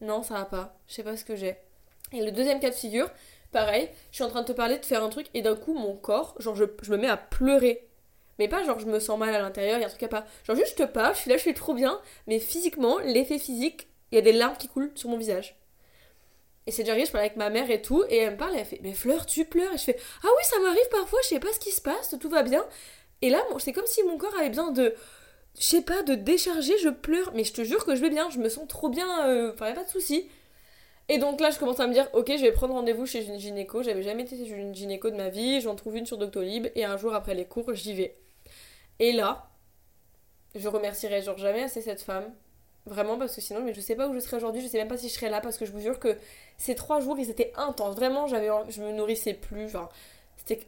non, 0.00 0.22
ça 0.22 0.34
va 0.34 0.44
pas, 0.46 0.78
je 0.86 0.94
sais 0.94 1.02
pas 1.02 1.16
ce 1.16 1.24
que 1.24 1.36
j'ai. 1.36 1.56
Et 2.12 2.24
le 2.24 2.30
deuxième 2.30 2.60
cas 2.60 2.70
de 2.70 2.74
figure, 2.74 3.10
Pareil, 3.52 3.88
je 4.10 4.16
suis 4.16 4.24
en 4.24 4.28
train 4.28 4.42
de 4.42 4.46
te 4.46 4.52
parler 4.52 4.78
de 4.78 4.84
faire 4.84 5.02
un 5.02 5.08
truc 5.08 5.28
et 5.34 5.42
d'un 5.42 5.56
coup 5.56 5.74
mon 5.74 5.96
corps, 5.96 6.34
genre 6.38 6.54
je, 6.54 6.64
me 6.64 6.96
mets 6.96 7.08
à 7.08 7.16
pleurer. 7.16 7.88
Mais 8.38 8.48
pas 8.48 8.64
genre 8.64 8.78
je 8.78 8.86
me 8.86 9.00
sens 9.00 9.18
mal 9.18 9.34
à 9.34 9.38
l'intérieur, 9.38 9.78
il 9.78 9.80
y 9.80 9.84
a 9.84 9.86
un 9.86 9.90
truc 9.90 10.02
à 10.02 10.08
pas. 10.08 10.26
Genre 10.44 10.56
juste 10.56 10.78
je 10.78 10.84
te 10.84 10.88
parle, 10.88 11.14
je 11.14 11.20
suis 11.20 11.30
là, 11.30 11.36
je 11.36 11.42
suis 11.42 11.54
trop 11.54 11.74
bien, 11.74 12.00
mais 12.26 12.38
physiquement, 12.38 12.98
l'effet 12.98 13.38
physique, 13.38 13.88
il 14.10 14.16
y 14.16 14.18
a 14.18 14.22
des 14.22 14.32
larmes 14.32 14.56
qui 14.56 14.68
coulent 14.68 14.92
sur 14.94 15.08
mon 15.08 15.16
visage. 15.16 15.56
Et 16.66 16.72
c'est 16.72 16.82
déjà 16.82 16.92
arrivé, 16.92 17.06
je 17.06 17.12
parlais 17.12 17.26
avec 17.26 17.36
ma 17.36 17.48
mère 17.48 17.70
et 17.70 17.80
tout, 17.80 18.04
et 18.08 18.16
elle 18.18 18.32
me 18.32 18.36
parle, 18.36 18.56
elle 18.56 18.64
fait 18.64 18.80
Mais 18.82 18.92
Fleur, 18.92 19.24
tu 19.24 19.44
pleures 19.44 19.72
Et 19.72 19.78
je 19.78 19.84
fais 19.84 19.96
Ah 20.24 20.28
oui, 20.36 20.44
ça 20.44 20.58
m'arrive 20.60 20.88
parfois, 20.90 21.20
je 21.22 21.28
sais 21.28 21.40
pas 21.40 21.52
ce 21.52 21.60
qui 21.60 21.70
se 21.70 21.80
passe, 21.80 22.14
tout 22.20 22.28
va 22.28 22.42
bien. 22.42 22.64
Et 23.22 23.30
là, 23.30 23.40
c'est 23.58 23.72
comme 23.72 23.86
si 23.86 24.02
mon 24.02 24.18
corps 24.18 24.36
avait 24.36 24.48
besoin 24.48 24.72
de, 24.72 24.94
je 25.58 25.64
sais 25.64 25.82
pas, 25.82 26.02
de 26.02 26.14
décharger, 26.14 26.76
je 26.78 26.88
pleure, 26.88 27.32
mais 27.34 27.44
je 27.44 27.52
te 27.52 27.62
jure 27.62 27.84
que 27.86 27.94
je 27.94 28.00
vais 28.00 28.10
bien, 28.10 28.28
je 28.30 28.38
me 28.38 28.48
sens 28.48 28.66
trop 28.68 28.88
bien, 28.88 29.26
euh, 29.28 29.52
enfin, 29.54 29.68
y 29.68 29.72
a 29.72 29.74
pas 29.74 29.84
de 29.84 29.88
souci. 29.88 30.28
Et 31.08 31.18
donc 31.18 31.40
là, 31.40 31.50
je 31.50 31.58
commence 31.58 31.78
à 31.78 31.86
me 31.86 31.92
dire, 31.92 32.08
ok, 32.14 32.32
je 32.36 32.42
vais 32.42 32.52
prendre 32.52 32.74
rendez-vous 32.74 33.06
chez 33.06 33.24
une 33.24 33.38
gynéco. 33.38 33.82
J'avais 33.82 34.02
jamais 34.02 34.24
été 34.24 34.36
chez 34.36 34.50
une 34.50 34.74
gynéco 34.74 35.10
de 35.10 35.16
ma 35.16 35.28
vie. 35.28 35.60
J'en 35.60 35.76
trouve 35.76 35.96
une 35.96 36.06
sur 36.06 36.18
Doctolib. 36.18 36.66
Et 36.74 36.84
un 36.84 36.96
jour 36.96 37.14
après 37.14 37.34
les 37.34 37.44
cours, 37.44 37.74
j'y 37.74 37.94
vais. 37.94 38.16
Et 38.98 39.12
là, 39.12 39.50
je 40.54 40.68
remercierai 40.68 41.22
genre 41.22 41.38
jamais 41.38 41.62
assez 41.62 41.80
cette 41.80 42.02
femme. 42.02 42.34
Vraiment, 42.86 43.18
parce 43.18 43.34
que 43.34 43.40
sinon, 43.40 43.62
mais 43.62 43.74
je 43.74 43.80
sais 43.80 43.96
pas 43.96 44.08
où 44.08 44.14
je 44.14 44.20
serais 44.20 44.36
aujourd'hui. 44.36 44.62
Je 44.62 44.68
sais 44.68 44.78
même 44.78 44.88
pas 44.88 44.96
si 44.96 45.08
je 45.08 45.14
serais 45.14 45.30
là. 45.30 45.40
Parce 45.40 45.58
que 45.58 45.64
je 45.64 45.72
vous 45.72 45.80
jure 45.80 46.00
que 46.00 46.16
ces 46.56 46.74
trois 46.74 47.00
jours, 47.00 47.18
ils 47.18 47.30
étaient 47.30 47.52
intenses. 47.56 47.94
Vraiment, 47.94 48.26
j'avais, 48.26 48.48
je 48.68 48.82
me 48.82 48.92
nourrissais 48.92 49.34
plus. 49.34 49.66
Enfin, 49.66 49.88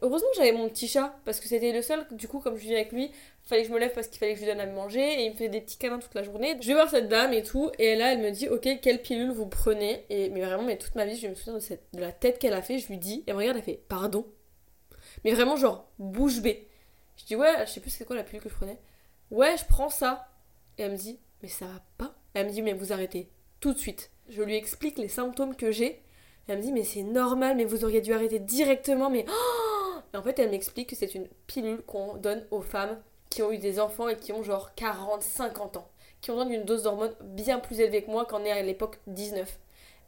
Heureusement 0.02 0.28
que 0.30 0.36
j'avais 0.36 0.52
mon 0.52 0.68
petit 0.68 0.88
chat, 0.88 1.16
parce 1.24 1.38
que 1.38 1.46
c'était 1.46 1.72
le 1.72 1.82
seul, 1.82 2.04
du 2.10 2.26
coup, 2.26 2.40
comme 2.40 2.56
je 2.56 2.62
vis 2.62 2.74
avec 2.74 2.90
lui, 2.90 3.12
fallait 3.44 3.62
que 3.62 3.68
je 3.68 3.72
me 3.72 3.78
lève 3.78 3.92
parce 3.92 4.08
qu'il 4.08 4.18
fallait 4.18 4.34
que 4.34 4.40
je 4.40 4.44
lui 4.44 4.50
donne 4.50 4.60
à 4.60 4.66
manger, 4.66 5.20
et 5.20 5.24
il 5.26 5.32
me 5.32 5.36
fait 5.36 5.48
des 5.48 5.60
petits 5.60 5.78
câlins 5.78 6.00
toute 6.00 6.14
la 6.14 6.24
journée. 6.24 6.56
Je 6.60 6.66
vais 6.66 6.74
voir 6.74 6.90
cette 6.90 7.08
dame 7.08 7.32
et 7.32 7.42
tout, 7.42 7.70
et 7.78 7.94
là, 7.94 8.12
elle 8.12 8.18
me 8.18 8.30
dit, 8.30 8.48
ok, 8.48 8.80
quelle 8.82 9.00
pilule 9.00 9.30
vous 9.30 9.46
prenez? 9.46 10.04
Et 10.10 10.30
mais 10.30 10.40
vraiment, 10.40 10.64
mais 10.64 10.78
toute 10.78 10.96
ma 10.96 11.06
vie, 11.06 11.16
je 11.16 11.28
me 11.28 11.34
souviens 11.34 11.58
de 11.92 12.00
la 12.00 12.10
tête 12.10 12.38
qu'elle 12.38 12.54
a 12.54 12.62
fait, 12.62 12.78
je 12.78 12.88
lui 12.88 12.98
dis, 12.98 13.20
et 13.20 13.24
elle 13.30 13.34
me 13.34 13.38
regarde, 13.38 13.56
elle 13.56 13.62
fait, 13.62 13.80
pardon 13.88 14.26
Mais 15.24 15.32
vraiment, 15.32 15.56
genre, 15.56 15.88
bouche 15.98 16.40
bée. 16.40 16.68
Je 17.16 17.24
dis, 17.24 17.36
ouais, 17.36 17.66
je 17.66 17.70
sais 17.70 17.80
plus 17.80 17.90
c'est 17.90 18.04
quoi 18.04 18.16
la 18.16 18.24
pilule 18.24 18.42
que 18.42 18.48
je 18.48 18.54
prenais. 18.54 18.78
Ouais, 19.30 19.56
je 19.56 19.64
prends 19.64 19.90
ça. 19.90 20.28
Et 20.76 20.82
elle 20.82 20.92
me 20.92 20.96
dit, 20.96 21.20
mais 21.42 21.48
ça 21.48 21.66
va 21.66 21.80
pas 21.98 22.14
Elle 22.34 22.46
me 22.46 22.50
dit, 22.50 22.62
mais 22.62 22.72
vous 22.72 22.92
arrêtez, 22.92 23.30
tout 23.60 23.72
de 23.72 23.78
suite. 23.78 24.10
Je 24.28 24.42
lui 24.42 24.56
explique 24.56 24.98
les 24.98 25.08
symptômes 25.08 25.54
que 25.54 25.70
j'ai, 25.70 26.02
elle 26.48 26.58
me 26.58 26.62
dit, 26.62 26.72
mais 26.72 26.84
c'est 26.84 27.02
normal, 27.02 27.56
mais 27.56 27.64
vous 27.64 27.84
auriez 27.84 28.00
dû 28.00 28.12
arrêter 28.12 28.40
directement, 28.40 29.08
mais... 29.08 29.24
Oh 29.28 29.67
et 30.12 30.16
en 30.16 30.22
fait, 30.22 30.38
elle 30.38 30.50
m'explique 30.50 30.90
que 30.90 30.96
c'est 30.96 31.14
une 31.14 31.28
pilule 31.46 31.82
qu'on 31.82 32.14
donne 32.14 32.44
aux 32.50 32.60
femmes 32.60 32.98
qui 33.30 33.42
ont 33.42 33.52
eu 33.52 33.58
des 33.58 33.78
enfants 33.80 34.08
et 34.08 34.16
qui 34.16 34.32
ont 34.32 34.42
genre 34.42 34.74
40, 34.74 35.22
50 35.22 35.76
ans. 35.76 35.88
Qui 36.20 36.30
ont 36.30 36.34
besoin 36.34 36.50
d'une 36.50 36.64
dose 36.64 36.82
d'hormones 36.84 37.14
bien 37.20 37.58
plus 37.58 37.80
élevée 37.80 38.02
que 38.02 38.10
moi 38.10 38.24
quand 38.24 38.42
est 38.44 38.50
à 38.50 38.62
l'époque 38.62 38.98
19. 39.06 39.58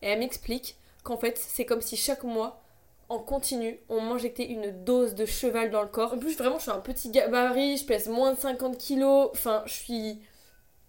Et 0.03 0.09
elle 0.09 0.19
m'explique 0.19 0.77
qu'en 1.05 1.17
fait, 1.17 1.39
c'est 1.39 1.65
comme 1.65 1.83
si 1.83 1.97
chaque 1.97 2.25
mois, 2.25 2.63
en 3.09 3.19
continu, 3.19 3.81
on 3.89 4.01
m'injectait 4.01 4.47
une 4.47 4.85
dose 4.85 5.15
de 5.15 5.27
cheval 5.27 5.71
dans 5.71 5.83
le 5.83 5.89
corps. 5.89 6.15
En 6.15 6.19
plus, 6.19 6.37
vraiment, 6.37 6.59
je 6.59 6.63
suis 6.63 6.71
un 6.71 6.81
petit 6.81 7.11
gabarit, 7.11 7.77
je 7.77 7.85
pèse 7.85 8.09
moins 8.09 8.33
de 8.33 8.39
50 8.39 8.79
kilos. 8.79 9.31
Enfin, 9.33 9.63
je 9.67 9.73
suis 9.73 10.21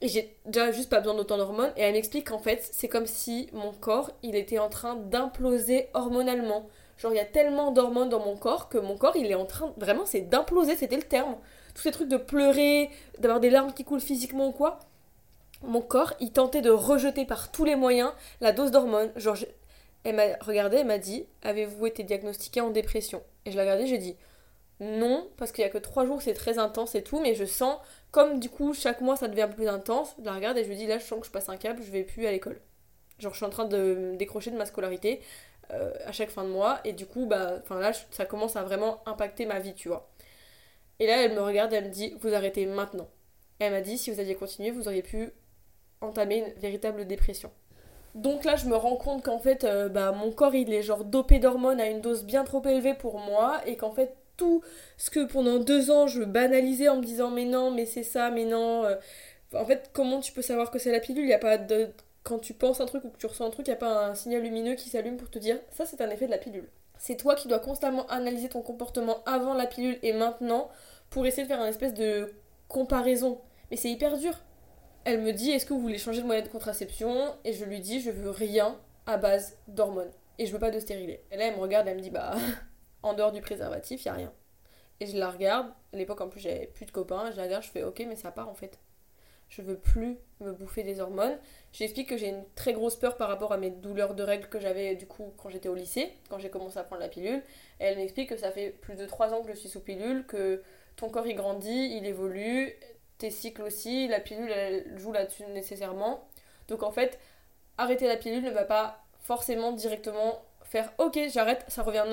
j'ai 0.01 0.35
déjà 0.45 0.71
juste 0.71 0.89
pas 0.89 0.99
besoin 0.99 1.15
d'autant 1.15 1.37
d'hormones. 1.37 1.71
Et 1.77 1.81
elle 1.81 1.93
m'explique 1.93 2.29
qu'en 2.29 2.39
fait, 2.39 2.67
c'est 2.71 2.87
comme 2.87 3.05
si 3.05 3.49
mon 3.53 3.71
corps, 3.71 4.11
il 4.23 4.35
était 4.35 4.59
en 4.59 4.69
train 4.69 4.95
d'imploser 4.95 5.89
hormonalement. 5.93 6.67
Genre, 7.01 7.11
il 7.11 7.17
y 7.17 7.19
a 7.19 7.25
tellement 7.25 7.71
d'hormones 7.71 8.09
dans 8.09 8.23
mon 8.23 8.37
corps 8.37 8.69
que 8.69 8.77
mon 8.77 8.95
corps, 8.95 9.15
il 9.15 9.25
est 9.25 9.35
en 9.35 9.45
train. 9.45 9.73
Vraiment, 9.77 10.05
c'est 10.05 10.21
d'imploser, 10.21 10.75
c'était 10.75 10.97
le 10.97 11.01
terme. 11.01 11.35
Tous 11.73 11.81
ces 11.81 11.91
trucs 11.91 12.09
de 12.09 12.17
pleurer, 12.17 12.91
d'avoir 13.17 13.39
des 13.39 13.49
larmes 13.49 13.73
qui 13.73 13.83
coulent 13.83 13.99
physiquement 14.01 14.49
ou 14.49 14.51
quoi. 14.51 14.77
Mon 15.63 15.81
corps, 15.81 16.13
il 16.19 16.31
tentait 16.31 16.61
de 16.61 16.69
rejeter 16.69 17.25
par 17.25 17.51
tous 17.51 17.65
les 17.65 17.75
moyens 17.75 18.11
la 18.39 18.51
dose 18.51 18.69
d'hormones. 18.69 19.11
Genre, 19.15 19.35
elle 20.03 20.15
m'a 20.15 20.25
regardé, 20.41 20.77
elle 20.77 20.85
m'a 20.85 20.99
dit 20.99 21.25
Avez-vous 21.41 21.87
été 21.87 22.03
diagnostiqué 22.03 22.61
en 22.61 22.69
dépression? 22.69 23.23
Et 23.45 23.51
je 23.51 23.55
l'ai 23.55 23.63
regardé, 23.63 23.87
j'ai 23.87 23.97
dit 23.97 24.15
Non, 24.79 25.27
parce 25.37 25.51
qu'il 25.51 25.63
y 25.63 25.67
a 25.67 25.71
que 25.71 25.79
trois 25.79 26.05
jours, 26.05 26.21
c'est 26.21 26.35
très 26.35 26.59
intense 26.59 26.93
et 26.93 27.01
tout, 27.01 27.19
mais 27.19 27.33
je 27.33 27.45
sens, 27.45 27.79
comme 28.11 28.39
du 28.39 28.49
coup, 28.49 28.75
chaque 28.75 29.01
mois 29.01 29.15
ça 29.15 29.27
devient 29.27 29.49
plus 29.51 29.67
intense, 29.67 30.15
je 30.19 30.25
la 30.25 30.33
regarde 30.33 30.57
et 30.59 30.63
je 30.63 30.69
lui 30.69 30.75
dis 30.75 30.85
Là, 30.85 30.99
je 30.99 31.05
sens 31.05 31.19
que 31.19 31.25
je 31.25 31.31
passe 31.31 31.49
un 31.49 31.57
câble, 31.57 31.81
je 31.81 31.89
vais 31.89 32.03
plus 32.03 32.27
à 32.27 32.31
l'école. 32.31 32.61
Genre, 33.17 33.31
je 33.31 33.37
suis 33.37 33.45
en 33.45 33.49
train 33.49 33.65
de 33.65 34.13
décrocher 34.17 34.51
de 34.51 34.57
ma 34.57 34.65
scolarité 34.67 35.21
euh, 35.73 35.91
à 36.05 36.11
chaque 36.11 36.29
fin 36.29 36.43
de 36.43 36.49
mois, 36.49 36.79
et 36.85 36.93
du 36.93 37.05
coup, 37.05 37.25
bah, 37.25 37.61
là, 37.69 37.91
ça 38.11 38.25
commence 38.25 38.55
à 38.55 38.63
vraiment 38.63 39.01
impacter 39.05 39.45
ma 39.45 39.59
vie, 39.59 39.73
tu 39.73 39.87
vois. 39.87 40.09
Et 40.99 41.07
là, 41.07 41.23
elle 41.23 41.33
me 41.33 41.41
regarde, 41.41 41.73
elle 41.73 41.85
me 41.85 41.89
dit 41.89 42.15
Vous 42.21 42.33
arrêtez 42.33 42.65
maintenant. 42.65 43.09
elle 43.59 43.71
m'a 43.71 43.81
dit 43.81 43.97
Si 43.97 44.11
vous 44.11 44.19
aviez 44.19 44.35
continué, 44.35 44.71
vous 44.71 44.87
auriez 44.87 45.01
pu 45.03 45.31
entamer 46.01 46.39
une 46.39 46.61
véritable 46.61 47.05
dépression. 47.07 47.51
Donc 48.15 48.43
là, 48.43 48.55
je 48.55 48.65
me 48.67 48.75
rends 48.75 48.97
compte 48.97 49.23
qu'en 49.23 49.39
fait, 49.39 49.63
euh, 49.63 49.89
bah, 49.89 50.11
mon 50.11 50.31
corps, 50.31 50.55
il 50.55 50.73
est 50.73 50.81
genre 50.83 51.05
dopé 51.05 51.39
d'hormones 51.39 51.79
à 51.79 51.87
une 51.87 52.01
dose 52.01 52.23
bien 52.25 52.43
trop 52.43 52.63
élevée 52.65 52.93
pour 52.93 53.19
moi, 53.19 53.61
et 53.65 53.77
qu'en 53.77 53.91
fait, 53.91 54.15
tout 54.37 54.63
ce 54.97 55.09
que 55.09 55.25
pendant 55.25 55.59
deux 55.59 55.91
ans, 55.91 56.07
je 56.07 56.23
banalisais 56.23 56.89
en 56.89 56.97
me 56.97 57.03
disant 57.03 57.29
mais 57.31 57.45
non, 57.45 57.71
mais 57.71 57.85
c'est 57.85 58.03
ça, 58.03 58.31
mais 58.31 58.45
non. 58.45 58.85
Euh, 58.85 58.95
en 59.53 59.65
fait, 59.65 59.89
comment 59.93 60.19
tu 60.19 60.31
peux 60.33 60.41
savoir 60.41 60.71
que 60.71 60.79
c'est 60.79 60.91
la 60.91 60.99
pilule? 60.99 61.23
Il 61.23 61.27
n'y 61.27 61.33
a 61.33 61.39
pas 61.39 61.57
de... 61.57 61.89
Quand 62.23 62.39
tu 62.39 62.53
penses 62.53 62.81
un 62.81 62.85
truc 62.85 63.03
ou 63.03 63.09
que 63.09 63.17
tu 63.17 63.25
ressens 63.25 63.45
un 63.45 63.49
truc, 63.49 63.67
il 63.67 63.71
n'y 63.71 63.75
a 63.75 63.79
pas 63.79 64.07
un 64.07 64.15
signal 64.15 64.41
lumineux 64.43 64.75
qui 64.75 64.89
s'allume 64.89 65.17
pour 65.17 65.29
te 65.29 65.39
dire 65.39 65.59
ça, 65.71 65.85
c'est 65.85 66.01
un 66.01 66.09
effet 66.09 66.25
de 66.25 66.31
la 66.31 66.37
pilule. 66.37 66.69
C'est 66.97 67.17
toi 67.17 67.35
qui 67.35 67.47
dois 67.47 67.59
constamment 67.59 68.05
analyser 68.07 68.49
ton 68.49 68.61
comportement 68.61 69.23
avant 69.25 69.55
la 69.55 69.65
pilule 69.65 69.97
et 70.03 70.13
maintenant 70.13 70.69
pour 71.09 71.25
essayer 71.25 71.43
de 71.43 71.47
faire 71.47 71.61
une 71.61 71.67
espèce 71.67 71.95
de 71.95 72.33
comparaison. 72.67 73.41
Mais 73.71 73.77
c'est 73.77 73.89
hyper 73.89 74.17
dur 74.17 74.35
elle 75.03 75.21
me 75.21 75.31
dit 75.33 75.51
est-ce 75.51 75.65
que 75.65 75.73
vous 75.73 75.81
voulez 75.81 75.97
changer 75.97 76.21
de 76.21 76.27
moyen 76.27 76.41
de 76.41 76.47
contraception? 76.47 77.35
Et 77.43 77.53
je 77.53 77.65
lui 77.65 77.79
dis 77.79 78.01
je 78.01 78.11
veux 78.11 78.29
rien 78.29 78.77
à 79.05 79.17
base 79.17 79.57
d'hormones. 79.67 80.11
Et 80.37 80.45
je 80.45 80.53
veux 80.53 80.59
pas 80.59 80.71
de 80.71 80.79
stérilet. 80.79 81.23
Et 81.31 81.37
là 81.37 81.47
elle 81.47 81.55
me 81.55 81.59
regarde, 81.59 81.87
elle 81.87 81.97
me 81.97 82.01
dit 82.01 82.09
bah 82.09 82.35
en 83.03 83.13
dehors 83.13 83.31
du 83.31 83.41
préservatif, 83.41 84.05
y 84.05 84.09
a 84.09 84.13
rien. 84.13 84.31
Et 84.99 85.07
je 85.07 85.17
la 85.17 85.31
regarde, 85.31 85.71
à 85.93 85.97
l'époque 85.97 86.21
en 86.21 86.29
plus 86.29 86.39
j'avais 86.39 86.67
plus 86.67 86.85
de 86.85 86.91
copains, 86.91 87.31
je 87.31 87.37
la 87.37 87.43
regarde, 87.43 87.63
je 87.63 87.69
fais 87.69 87.83
ok 87.83 88.03
mais 88.07 88.15
ça 88.15 88.31
part 88.31 88.49
en 88.49 88.53
fait. 88.53 88.79
Je 89.51 89.61
veux 89.61 89.77
plus 89.77 90.17
me 90.39 90.53
bouffer 90.53 90.81
des 90.81 91.01
hormones. 91.01 91.37
J'explique 91.73 92.07
que 92.07 92.15
j'ai 92.15 92.29
une 92.29 92.45
très 92.55 92.71
grosse 92.71 92.95
peur 92.95 93.17
par 93.17 93.27
rapport 93.27 93.51
à 93.51 93.57
mes 93.57 93.69
douleurs 93.69 94.15
de 94.15 94.23
règles 94.23 94.47
que 94.47 94.61
j'avais 94.61 94.95
du 94.95 95.05
coup 95.05 95.33
quand 95.37 95.49
j'étais 95.49 95.67
au 95.67 95.75
lycée, 95.75 96.13
quand 96.29 96.39
j'ai 96.39 96.49
commencé 96.49 96.79
à 96.79 96.83
prendre 96.83 97.01
la 97.01 97.09
pilule. 97.09 97.43
Elle 97.77 97.97
m'explique 97.97 98.29
que 98.29 98.37
ça 98.37 98.49
fait 98.49 98.69
plus 98.69 98.95
de 98.95 99.05
3 99.05 99.33
ans 99.33 99.41
que 99.43 99.49
je 99.49 99.57
suis 99.57 99.67
sous 99.67 99.81
pilule, 99.81 100.25
que 100.25 100.63
ton 100.95 101.09
corps 101.09 101.27
il 101.27 101.35
grandit, 101.35 101.97
il 101.97 102.05
évolue, 102.05 102.79
tes 103.17 103.29
cycles 103.29 103.63
aussi, 103.63 104.07
la 104.07 104.21
pilule 104.21 104.49
elle 104.49 104.97
joue 104.97 105.11
là-dessus 105.11 105.43
nécessairement. 105.47 106.25
Donc 106.69 106.81
en 106.81 106.91
fait, 106.91 107.19
arrêter 107.77 108.07
la 108.07 108.15
pilule 108.15 108.43
ne 108.43 108.51
va 108.51 108.63
pas 108.63 109.03
forcément 109.19 109.73
directement 109.73 110.45
faire 110.63 110.93
ok 110.97 111.19
j'arrête, 111.29 111.65
ça 111.67 111.83
revient 111.83 112.05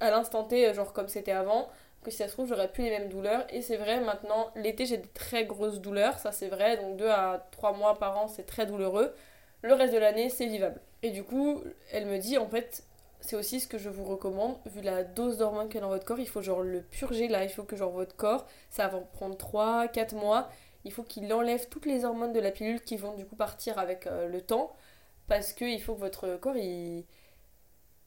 à 0.00 0.10
l'instant 0.10 0.42
T, 0.42 0.74
genre 0.74 0.92
comme 0.92 1.06
c'était 1.06 1.30
avant, 1.30 1.68
que 2.02 2.10
si 2.10 2.18
ça 2.18 2.28
se 2.28 2.32
trouve 2.32 2.48
j'aurais 2.48 2.70
plus 2.70 2.84
les 2.84 2.90
mêmes 2.90 3.08
douleurs. 3.08 3.44
Et 3.50 3.62
c'est 3.62 3.76
vrai 3.76 4.00
maintenant, 4.00 4.50
l'été 4.56 4.86
j'ai 4.86 4.98
des 4.98 5.08
très 5.08 5.44
grosses 5.44 5.80
douleurs, 5.80 6.18
ça 6.18 6.32
c'est 6.32 6.48
vrai, 6.48 6.76
donc 6.76 6.96
2 6.96 7.08
à 7.08 7.46
3 7.52 7.72
mois 7.74 7.98
par 7.98 8.18
an 8.18 8.28
c'est 8.28 8.44
très 8.46 8.66
douloureux. 8.66 9.14
Le 9.62 9.74
reste 9.74 9.94
de 9.94 9.98
l'année 9.98 10.28
c'est 10.28 10.46
vivable. 10.46 10.80
Et 11.02 11.10
du 11.10 11.24
coup, 11.24 11.62
elle 11.92 12.06
me 12.06 12.18
dit 12.18 12.38
en 12.38 12.48
fait, 12.48 12.84
c'est 13.20 13.36
aussi 13.36 13.60
ce 13.60 13.68
que 13.68 13.78
je 13.78 13.88
vous 13.88 14.04
recommande, 14.04 14.56
vu 14.66 14.80
la 14.82 15.04
dose 15.04 15.38
d'hormones 15.38 15.68
qu'il 15.68 15.76
y 15.76 15.78
a 15.78 15.82
dans 15.82 15.88
votre 15.88 16.04
corps, 16.04 16.18
il 16.18 16.28
faut 16.28 16.42
genre 16.42 16.62
le 16.62 16.82
purger 16.82 17.28
là, 17.28 17.44
il 17.44 17.50
faut 17.50 17.62
que 17.64 17.76
genre 17.76 17.90
votre 17.92 18.16
corps, 18.16 18.46
ça 18.70 18.88
va 18.88 18.98
prendre 18.98 19.36
3, 19.36 19.88
4 19.88 20.14
mois, 20.14 20.50
il 20.84 20.92
faut 20.92 21.04
qu'il 21.04 21.32
enlève 21.32 21.68
toutes 21.68 21.86
les 21.86 22.04
hormones 22.04 22.32
de 22.32 22.40
la 22.40 22.50
pilule 22.50 22.82
qui 22.82 22.96
vont 22.96 23.14
du 23.14 23.24
coup 23.26 23.36
partir 23.36 23.78
avec 23.78 24.06
euh, 24.06 24.28
le 24.28 24.40
temps, 24.42 24.74
parce 25.28 25.52
qu'il 25.52 25.80
faut 25.80 25.94
que 25.94 26.00
votre 26.00 26.36
corps, 26.36 26.56
il... 26.56 27.04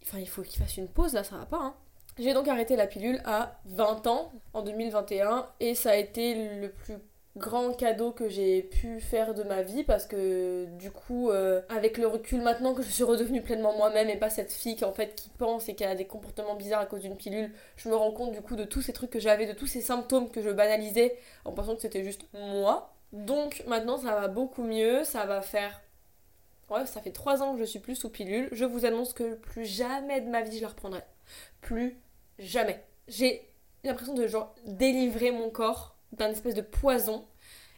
Enfin, 0.04 0.20
il 0.20 0.30
faut 0.30 0.44
qu'il 0.44 0.62
fasse 0.62 0.78
une 0.78 0.88
pause 0.88 1.14
là, 1.14 1.24
ça 1.24 1.38
va 1.38 1.46
pas 1.46 1.60
hein. 1.62 1.76
J'ai 2.18 2.34
donc 2.34 2.48
arrêté 2.48 2.76
la 2.76 2.88
pilule 2.88 3.22
à 3.26 3.60
20 3.66 4.08
ans, 4.08 4.32
en 4.54 4.62
2021, 4.62 5.48
et 5.60 5.76
ça 5.76 5.92
a 5.92 5.96
été 5.96 6.60
le 6.60 6.70
plus 6.70 6.96
grand 7.38 7.74
cadeau 7.74 8.12
que 8.12 8.30
j'ai 8.30 8.62
pu 8.64 9.02
faire 9.02 9.34
de 9.34 9.44
ma 9.44 9.62
vie 9.62 9.84
parce 9.84 10.06
que 10.06 10.66
du 10.78 10.90
coup 10.90 11.30
euh, 11.30 11.62
avec 11.68 11.98
le 11.98 12.08
recul 12.08 12.42
maintenant 12.42 12.74
que 12.74 12.82
je 12.82 12.90
suis 12.90 13.04
redevenue 13.04 13.42
pleinement 13.42 13.76
moi-même 13.76 14.10
et 14.10 14.16
pas 14.16 14.30
cette 14.30 14.54
fille 14.54 14.78
qui 14.78 14.86
en 14.86 14.94
fait 14.94 15.16
qui 15.16 15.30
pense 15.38 15.68
et 15.68 15.76
qui 15.76 15.84
a 15.84 15.96
des 15.96 16.06
comportements 16.06 16.56
bizarres 16.56 16.80
à 16.80 16.86
cause 16.86 17.02
d'une 17.02 17.18
pilule 17.18 17.52
je 17.76 17.90
me 17.90 17.96
rends 17.96 18.12
compte 18.12 18.32
du 18.32 18.42
coup 18.42 18.56
de 18.56 18.64
tous 18.64 18.82
ces 18.82 18.94
trucs 18.94 19.10
que 19.10 19.20
j'avais 19.20 19.46
de 19.46 19.52
tous 19.52 19.68
ces 19.68 19.82
symptômes 19.82 20.30
que 20.32 20.42
je 20.42 20.50
banalisais 20.50 21.18
en 21.44 21.52
pensant 21.52 21.76
que 21.76 21.82
c'était 21.82 22.04
juste 22.04 22.26
moi. 22.34 22.94
Donc 23.12 23.64
maintenant 23.68 23.98
ça 23.98 24.16
va 24.16 24.28
beaucoup 24.28 24.64
mieux. 24.64 25.04
Ça 25.04 25.26
va 25.26 25.42
faire 25.42 25.82
ouais 26.70 26.86
ça 26.86 27.02
fait 27.02 27.12
3 27.12 27.44
ans 27.44 27.54
que 27.54 27.60
je 27.60 27.66
suis 27.66 27.80
plus 27.80 27.96
sous 27.96 28.10
pilule. 28.10 28.48
Je 28.52 28.66
vous 28.66 28.86
annonce 28.86 29.14
que 29.14 29.36
plus 29.36 29.66
jamais 29.66 30.22
de 30.22 30.30
ma 30.30 30.42
vie 30.42 30.58
je 30.58 30.62
la 30.62 30.70
reprendrai. 30.70 31.02
Plus 31.62 31.98
jamais 32.40 32.84
j'ai 33.08 33.48
l'impression 33.84 34.14
de 34.14 34.28
genre 34.28 34.54
délivrer 34.66 35.32
mon 35.32 35.50
corps 35.50 35.96
d'un 36.12 36.32
espèce 36.32 36.56
de 36.56 36.62
poison. 36.62 37.26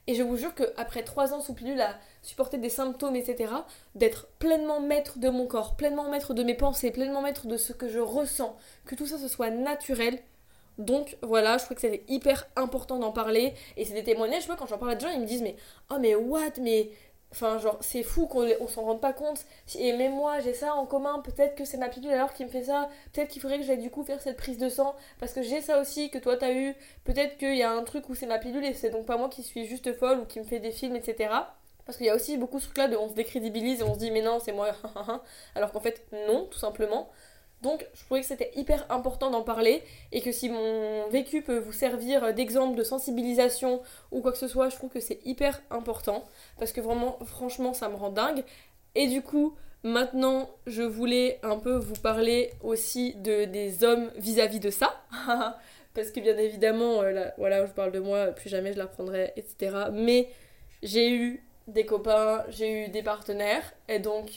Et 0.10 0.16
je 0.16 0.24
vous 0.24 0.38
jure 0.38 0.56
qu'après 0.56 1.04
trois 1.04 1.34
ans 1.34 1.42
sous 1.42 1.54
pilule 1.54 1.82
à 1.82 2.00
supporter 2.22 2.58
des 2.58 2.70
symptômes, 2.70 3.18
etc., 3.18 3.54
d'être 3.94 4.28
pleinement 4.40 4.80
maître 4.80 5.20
de 5.20 5.28
mon 5.28 5.48
corps, 5.48 5.76
pleinement 5.76 6.10
maître 6.10 6.34
de 6.34 6.44
mes 6.44 6.54
pensées, 6.54 6.92
pleinement 6.92 7.22
maître 7.22 7.46
de 7.48 7.58
ce 7.58 7.74
que 7.74 7.90
je 7.90 8.00
ressens, 8.00 8.56
que 8.86 8.96
tout 8.96 9.06
ça 9.06 9.18
ce 9.18 9.28
soit 9.28 9.50
naturel. 9.50 10.20
Donc 10.78 11.18
voilà, 11.22 11.58
je 11.58 11.66
crois 11.66 11.76
que 11.76 11.82
c'était 11.82 12.06
hyper 12.08 12.48
important 12.56 13.00
d'en 13.00 13.12
parler. 13.12 13.54
Et 13.76 13.84
c'est 13.84 13.96
des 13.96 14.04
témoignages, 14.04 14.44
je 14.44 14.48
vois, 14.48 14.56
quand 14.56 14.68
j'en 14.68 14.78
parle 14.78 14.92
à 14.92 14.96
des 14.96 15.06
gens, 15.06 15.12
ils 15.12 15.20
me 15.20 15.26
disent 15.26 15.42
Mais 15.42 15.58
oh, 15.90 15.98
mais 16.00 16.16
what 16.16 16.52
Mais 16.62 16.92
Enfin, 17.32 17.60
genre, 17.60 17.78
c'est 17.82 18.04
fou 18.04 18.26
qu'on 18.26 18.48
on 18.62 18.68
s'en 18.68 18.84
rende 18.84 19.02
pas 19.02 19.14
compte. 19.14 19.46
Et 19.78 19.94
même 19.94 20.14
moi, 20.14 20.40
j'ai 20.40 20.54
ça 20.54 20.74
en 20.76 20.86
commun. 20.86 21.20
Peut-être 21.20 21.56
que 21.56 21.66
c'est 21.66 21.78
ma 21.78 21.90
pilule 21.90 22.12
alors 22.12 22.34
qui 22.34 22.46
me 22.46 22.50
fait 22.50 22.64
ça. 22.64 22.90
Peut-être 23.14 23.30
qu'il 23.30 23.42
faudrait 23.42 23.60
que 23.60 23.66
j'aille 23.66 23.80
du 23.80 23.92
coup 23.92 24.04
faire 24.04 24.22
cette 24.22 24.38
prise 24.38 24.58
de 24.58 24.70
sang. 24.70 24.96
Parce 25.20 25.34
que 25.34 25.42
j'ai 25.42 25.62
ça 25.62 25.80
aussi 25.80 26.10
que 26.10 26.18
toi 26.18 26.38
t'as 26.38 26.54
eu. 26.54 26.74
Peut-être 27.04 27.38
qu'il 27.38 27.56
y 27.56 27.64
a 27.64 27.72
un 27.72 27.84
truc 27.84 28.10
où 28.10 28.16
c'est 28.16 28.26
ma 28.28 28.40
pilule 28.40 28.64
et 28.66 28.74
c'est 28.74 28.90
donc 28.90 29.06
pas 29.06 29.18
moi 29.18 29.30
qui 29.30 29.44
suis 29.44 29.66
juste 29.68 29.94
folle 29.98 30.20
ou 30.20 30.26
qui 30.26 30.40
me 30.40 30.46
fait 30.46 30.60
des 30.60 30.72
films, 30.72 30.96
etc. 30.96 31.30
Parce 31.86 31.98
qu'il 31.98 32.08
y 32.08 32.10
a 32.10 32.16
aussi 32.16 32.38
beaucoup 32.38 32.60
ce 32.60 32.66
truc-là 32.66 32.88
de 32.88 32.98
on 32.98 33.10
se 33.10 33.14
décrédibilise 33.14 33.82
et 33.82 33.84
on 33.84 33.94
se 33.94 34.00
dit 34.00 34.12
mais 34.12 34.22
non, 34.22 34.40
c'est 34.40 34.52
moi. 34.54 34.72
alors 35.56 35.72
qu'en 35.72 35.80
fait, 35.80 36.06
non, 36.28 36.46
tout 36.46 36.60
simplement. 36.60 37.10
Donc 37.62 37.86
je 37.94 38.04
trouvais 38.06 38.22
que 38.22 38.28
c'était 38.28 38.52
hyper 38.56 38.86
important 38.90 39.32
d'en 39.32 39.42
parler 39.42 39.84
et 40.12 40.22
que 40.22 40.32
si 40.32 40.50
mon 40.50 41.08
vécu 41.10 41.42
peut 41.42 41.58
vous 41.58 41.74
servir 41.74 42.34
d'exemple 42.34 42.78
de 42.78 42.84
sensibilisation 42.84 43.82
ou 44.12 44.22
quoi 44.22 44.32
que 44.32 44.38
ce 44.38 44.48
soit, 44.48 44.70
je 44.70 44.76
trouve 44.76 44.92
que 44.92 45.00
c'est 45.00 45.20
hyper 45.26 45.62
important 45.72 46.24
parce 46.60 46.72
que 46.72 46.82
vraiment 46.82 47.18
franchement 47.26 47.74
ça 47.74 47.90
me 47.90 47.96
rend 47.96 48.12
dingue. 48.12 48.44
Et 48.94 49.08
du 49.08 49.22
coup, 49.22 49.56
maintenant 49.84 50.50
je 50.68 50.84
voulais 50.84 51.40
un 51.42 51.58
peu 51.58 51.76
vous 51.76 51.96
parler 51.96 52.52
aussi 52.62 53.16
de, 53.16 53.46
des 53.46 53.84
hommes 53.84 54.12
vis-à-vis 54.18 54.60
de 54.60 54.70
ça. 54.70 55.02
parce 55.98 56.12
que 56.12 56.20
bien 56.20 56.38
évidemment, 56.38 57.02
euh, 57.02 57.26
voilà, 57.40 57.66
je 57.66 57.72
parle 57.72 57.92
de 57.92 58.00
moi, 58.00 58.28
plus 58.28 58.50
jamais 58.50 58.72
je 58.72 58.78
la 58.78 58.86
prendrai, 58.86 59.34
etc. 59.36 59.88
Mais 59.92 60.30
j'ai 60.84 61.12
eu 61.12 61.44
des 61.68 61.88
copains, 61.88 62.46
j'ai 62.50 62.86
eu 62.86 62.90
des 62.90 63.02
partenaires 63.02 63.74
et 63.90 63.98
donc 63.98 64.30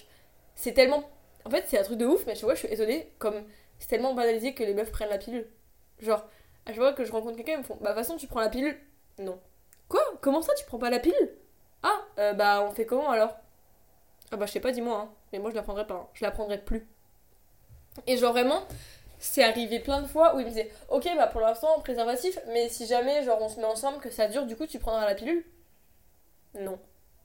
c'est 0.55 0.73
tellement 0.73 1.05
en 1.45 1.51
fait, 1.51 1.65
c'est 1.69 1.79
un 1.79 1.83
truc 1.83 1.99
de 1.99 2.07
ouf, 2.07 2.27
mais 2.27 2.35
je 2.35 2.43
vois, 2.43 2.55
je 2.55 2.61
suis 2.61 2.69
étonnée, 2.69 3.13
comme 3.19 3.45
c'est 3.79 3.89
tellement 3.89 4.15
banalisé 4.15 4.55
que 4.55 4.63
les 4.63 4.75
meufs 4.75 4.91
prennent 4.93 5.09
la 5.11 5.19
pilule. 5.19 5.47
Genre, 6.01 6.21
à 6.67 6.71
chaque 6.71 6.77
fois 6.77 6.93
que 6.93 7.05
je 7.05 7.13
rencontre 7.13 7.37
quelqu'un, 7.37 7.53
ils 7.55 7.59
me 7.59 7.63
font 7.63 7.77
Bah, 7.81 7.91
de 7.91 7.95
toute 7.97 8.05
façon, 8.07 8.17
tu 8.17 8.27
prends 8.27 8.41
la 8.41 8.49
pilule? 8.49 8.79
Non. 9.19 9.39
Quoi? 9.89 10.03
Comment 10.21 10.43
ça, 10.43 10.55
tu 10.55 10.65
prends 10.67 10.79
pas 10.79 10.91
la 10.91 11.01
pilule 11.01 11.31
Ah, 11.83 12.01
euh, 12.19 12.33
bah, 12.35 12.63
on 12.69 12.73
fait 12.73 12.87
comment 12.87 13.11
alors? 13.11 13.37
Ah, 14.31 14.37
bah, 14.37 14.47
je 14.47 14.53
sais 14.53 14.61
pas, 14.61 14.73
dis-moi, 14.73 14.97
hein. 14.99 15.11
Mais 15.33 15.39
moi, 15.39 15.51
je 15.51 15.57
la 15.57 15.63
prendrai 15.63 15.87
pas, 15.87 15.95
hein. 15.95 16.09
je 16.15 16.25
la 16.25 16.31
prendrai 16.31 16.59
plus. 16.59 16.87
Et 18.07 18.17
genre, 18.17 18.33
vraiment, 18.33 18.63
c'est 19.19 19.43
arrivé 19.43 19.81
plein 19.81 20.03
de 20.03 20.07
fois 20.07 20.35
où 20.35 20.41
ils 20.41 20.45
me 20.45 20.51
disaient 20.51 20.71
Ok, 20.89 21.09
bah, 21.17 21.27
pour 21.27 21.41
l'instant, 21.41 21.81
préservatif, 21.81 22.39
mais 22.49 22.69
si 22.69 22.87
jamais, 22.87 23.23
genre, 23.25 23.41
on 23.41 23.49
se 23.49 23.59
met 23.59 23.67
ensemble, 23.67 23.99
que 24.01 24.11
ça 24.11 24.29
dure, 24.29 24.47
du 24.47 24.57
coup, 24.57 24.67
tu 24.67 24.79
prendras 24.79 25.07
la 25.07 25.15
pilule? 25.15 25.45
Non. 26.55 26.79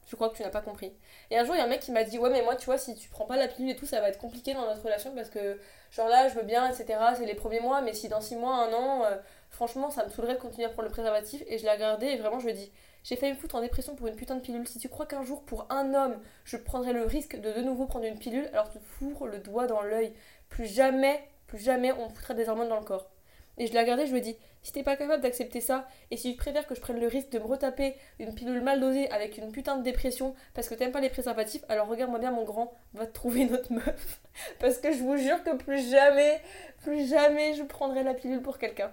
Je 0.08 0.15
crois 0.15 0.30
que 0.30 0.38
tu 0.38 0.44
n'as 0.44 0.50
pas 0.50 0.62
compris. 0.62 0.94
Et 1.32 1.38
un 1.38 1.44
jour, 1.44 1.56
il 1.56 1.58
y 1.58 1.62
a 1.62 1.63
un 1.63 1.68
mec 1.68 1.80
qui 1.80 1.91
m'a 1.91 2.04
dit 2.04 2.20
Ouais, 2.20 2.30
mais 2.30 2.44
moi, 2.44 2.56
tu 2.56 2.65
vois, 2.65 2.78
si 2.78 2.96
tu 2.96 3.10
prends 3.10 3.26
pas 3.26 3.38
la 3.38 3.48
pilule 3.48 3.72
et 3.72 3.76
tout, 3.76 3.86
ça 3.86 4.02
va 4.02 4.10
être 4.10 4.20
compliqué 4.20 4.54
dans 4.54 4.65
notre 4.65 4.84
relation 4.84 5.13
parce 5.15 5.30
que, 5.30 5.60
genre 5.91 6.08
là, 6.08 6.28
je 6.28 6.36
veux 6.36 6.44
bien, 6.44 6.70
etc. 6.70 7.00
C'est 7.18 7.26
les 7.26 7.36
premiers 7.36 7.60
mois, 7.60 7.82
mais 7.82 7.94
si 7.94 8.08
dans 8.08 8.22
6 8.22 8.36
mois, 8.36 8.56
un 8.56 8.74
an, 8.74 9.04
euh, 9.06 9.15
franchement, 9.50 9.89
ça 9.89 10.06
me 10.06 10.10
saoulerait 10.10 10.36
de 10.36 10.39
continuer 10.39 10.65
à 10.65 10.70
prendre 10.70 10.88
le 10.88 10.91
préservatif. 10.91 11.44
Et 11.48 11.58
je 11.58 11.63
l'ai 11.63 11.72
regardé 11.72 12.08
et 12.08 12.18
vraiment, 12.18 12.39
je 12.39 12.46
lui 12.46 12.52
ai 12.52 12.56
dit 12.56 12.72
J'ai 13.04 13.15
failli 13.15 13.34
me 13.34 13.38
foutre 13.38 13.56
en 13.56 13.62
dépression 13.62 13.96
pour 13.96 14.08
une 14.08 14.15
putain 14.15 14.36
de 14.36 14.41
pilule. 14.41 14.68
Si 14.68 14.78
tu 14.78 14.89
crois 14.89 15.08
qu'un 15.08 15.24
jour, 15.24 15.44
pour 15.44 15.65
un 15.72 15.94
homme, 15.96 16.20
je 16.44 16.58
prendrais 16.58 16.94
le 16.94 17.04
risque 17.04 17.39
de 17.39 17.52
de 17.52 17.62
nouveau 17.62 17.88
prendre 17.88 18.06
une 18.06 18.20
pilule, 18.20 18.48
alors 18.54 18.70
tu 18.70 18.80
fourres 18.80 19.28
le 19.28 19.39
doigt 19.39 19.65
dans 19.65 19.82
l'œil. 19.82 20.13
Plus 20.50 20.68
jamais, 20.68 21.28
plus 21.48 21.60
jamais, 21.60 21.91
on 21.94 22.10
foutrait 22.10 22.36
des 22.36 22.48
hormones 22.48 22.70
dans 22.70 22.80
le 22.80 22.86
corps. 22.86 23.10
Et 23.58 23.68
je 23.68 23.74
l'ai 23.74 23.80
regardé, 23.80 24.06
je 24.06 24.15
ai 24.15 24.22
dit 24.22 24.38
si 24.65 24.72
t'es 24.72 24.82
pas 24.82 24.96
capable 24.96 25.22
d'accepter 25.22 25.62
ça, 25.62 25.88
et 26.10 26.18
si 26.18 26.32
tu 26.32 26.38
préfères 26.38 26.65
que 26.65 26.74
je 26.74 26.82
prenne 26.82 27.00
le 27.00 27.08
risque 27.08 27.30
de 27.30 27.38
me 27.38 27.46
retaper 27.46 27.94
une 28.18 28.34
pilule 28.34 28.62
mal 28.62 28.80
dosée 28.80 29.08
avec 29.12 29.38
une 29.38 29.52
putain 29.52 29.78
de 29.78 29.84
dépression 29.84 30.34
parce 30.56 30.68
que 30.68 30.74
t'aimes 30.74 30.91
pas 30.91 31.02
les 31.02 31.12
préservatifs, 31.12 31.63
alors 31.70 31.88
regarde-moi 31.88 32.18
bien 32.18 32.32
mon 32.32 32.44
grand, 32.44 32.74
va 32.96 33.06
te 33.06 33.13
trouver 33.13 33.41
une 33.41 33.54
autre 33.54 33.72
meuf. 33.72 34.22
parce 34.60 34.80
que 34.80 34.91
je 34.91 35.04
vous 35.04 35.18
jure 35.18 35.44
que 35.44 35.56
plus 35.56 35.91
jamais, 35.91 36.41
plus 36.82 37.08
jamais 37.08 37.54
je 37.54 37.62
prendrai 37.62 38.02
la 38.02 38.15
pilule 38.15 38.41
pour 38.41 38.58
quelqu'un. 38.58 38.91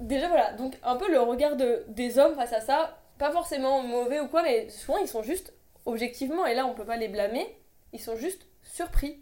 Déjà 0.00 0.28
voilà, 0.28 0.52
donc 0.52 0.78
un 0.82 0.96
peu 0.96 1.10
le 1.10 1.20
regard 1.20 1.56
des 1.56 2.18
hommes 2.18 2.34
face 2.34 2.52
à 2.52 2.60
ça, 2.60 2.98
pas 3.18 3.32
forcément 3.32 3.82
mauvais 3.82 4.20
ou 4.20 4.28
quoi, 4.28 4.42
mais 4.42 4.68
souvent 4.68 4.98
ils 4.98 5.08
sont 5.08 5.22
juste, 5.22 5.54
objectivement, 5.86 6.44
et 6.44 6.54
là 6.54 6.66
on 6.66 6.74
peut 6.74 6.84
pas 6.84 6.96
les 6.96 7.08
blâmer, 7.08 7.46
ils 7.94 8.00
sont 8.00 8.16
juste 8.16 8.46
surpris. 8.62 9.18